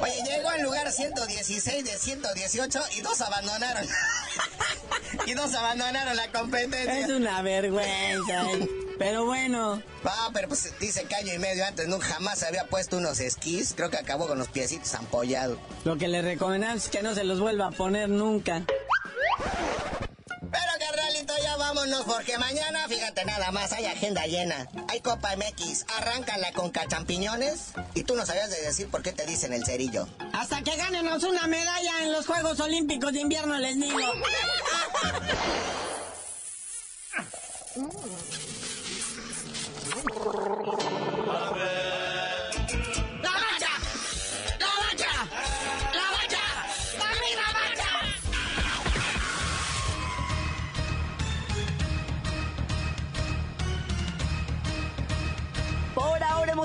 Oye, 0.00 0.22
llegó 0.24 0.48
al 0.48 0.62
lugar 0.62 0.90
116 0.90 1.84
de 1.84 1.98
118 1.98 2.80
y 2.96 3.00
dos 3.00 3.20
abandonaron. 3.20 3.86
y 5.26 5.34
dos 5.34 5.54
abandonaron 5.54 6.16
la 6.16 6.30
competencia. 6.30 7.00
Es 7.00 7.10
una 7.10 7.42
vergüenza. 7.42 8.46
Pero 8.98 9.24
bueno. 9.24 9.82
Ah, 10.04 10.30
pero 10.32 10.48
pues 10.48 10.72
dice 10.78 11.04
que 11.04 11.14
año 11.14 11.32
y 11.34 11.38
medio 11.38 11.64
antes 11.64 11.88
nunca 11.88 12.06
jamás 12.06 12.42
había 12.42 12.66
puesto 12.66 12.98
unos 12.98 13.20
esquís. 13.20 13.72
Creo 13.74 13.90
que 13.90 13.96
acabó 13.96 14.26
con 14.26 14.38
los 14.38 14.48
piecitos 14.48 14.94
ampollados. 14.94 15.58
Lo 15.84 15.96
que 15.96 16.08
le 16.08 16.20
recomendamos 16.22 16.84
es 16.84 16.90
que 16.90 17.02
no 17.02 17.14
se 17.14 17.24
los 17.24 17.40
vuelva 17.40 17.68
a 17.68 17.70
poner 17.70 18.08
nunca. 18.08 18.62
Vámonos 21.80 22.04
porque 22.04 22.36
mañana, 22.36 22.86
fíjate 22.88 23.24
nada 23.24 23.50
más, 23.52 23.72
hay 23.72 23.86
agenda 23.86 24.26
llena. 24.26 24.68
Hay 24.88 25.00
Copa 25.00 25.34
MX, 25.34 25.86
arráncala 25.96 26.52
con 26.52 26.68
cachampiñones 26.68 27.72
y 27.94 28.02
tú 28.02 28.16
no 28.16 28.26
sabías 28.26 28.50
de 28.50 28.60
decir 28.60 28.88
por 28.88 29.02
qué 29.02 29.12
te 29.12 29.24
dicen 29.24 29.54
el 29.54 29.64
cerillo. 29.64 30.06
Hasta 30.34 30.60
que 30.60 30.76
ganenos 30.76 31.22
una 31.22 31.46
medalla 31.46 32.02
en 32.02 32.12
los 32.12 32.26
Juegos 32.26 32.60
Olímpicos 32.60 33.14
de 33.14 33.20
Invierno 33.20 33.56
les 33.56 33.80
digo. 33.80 33.98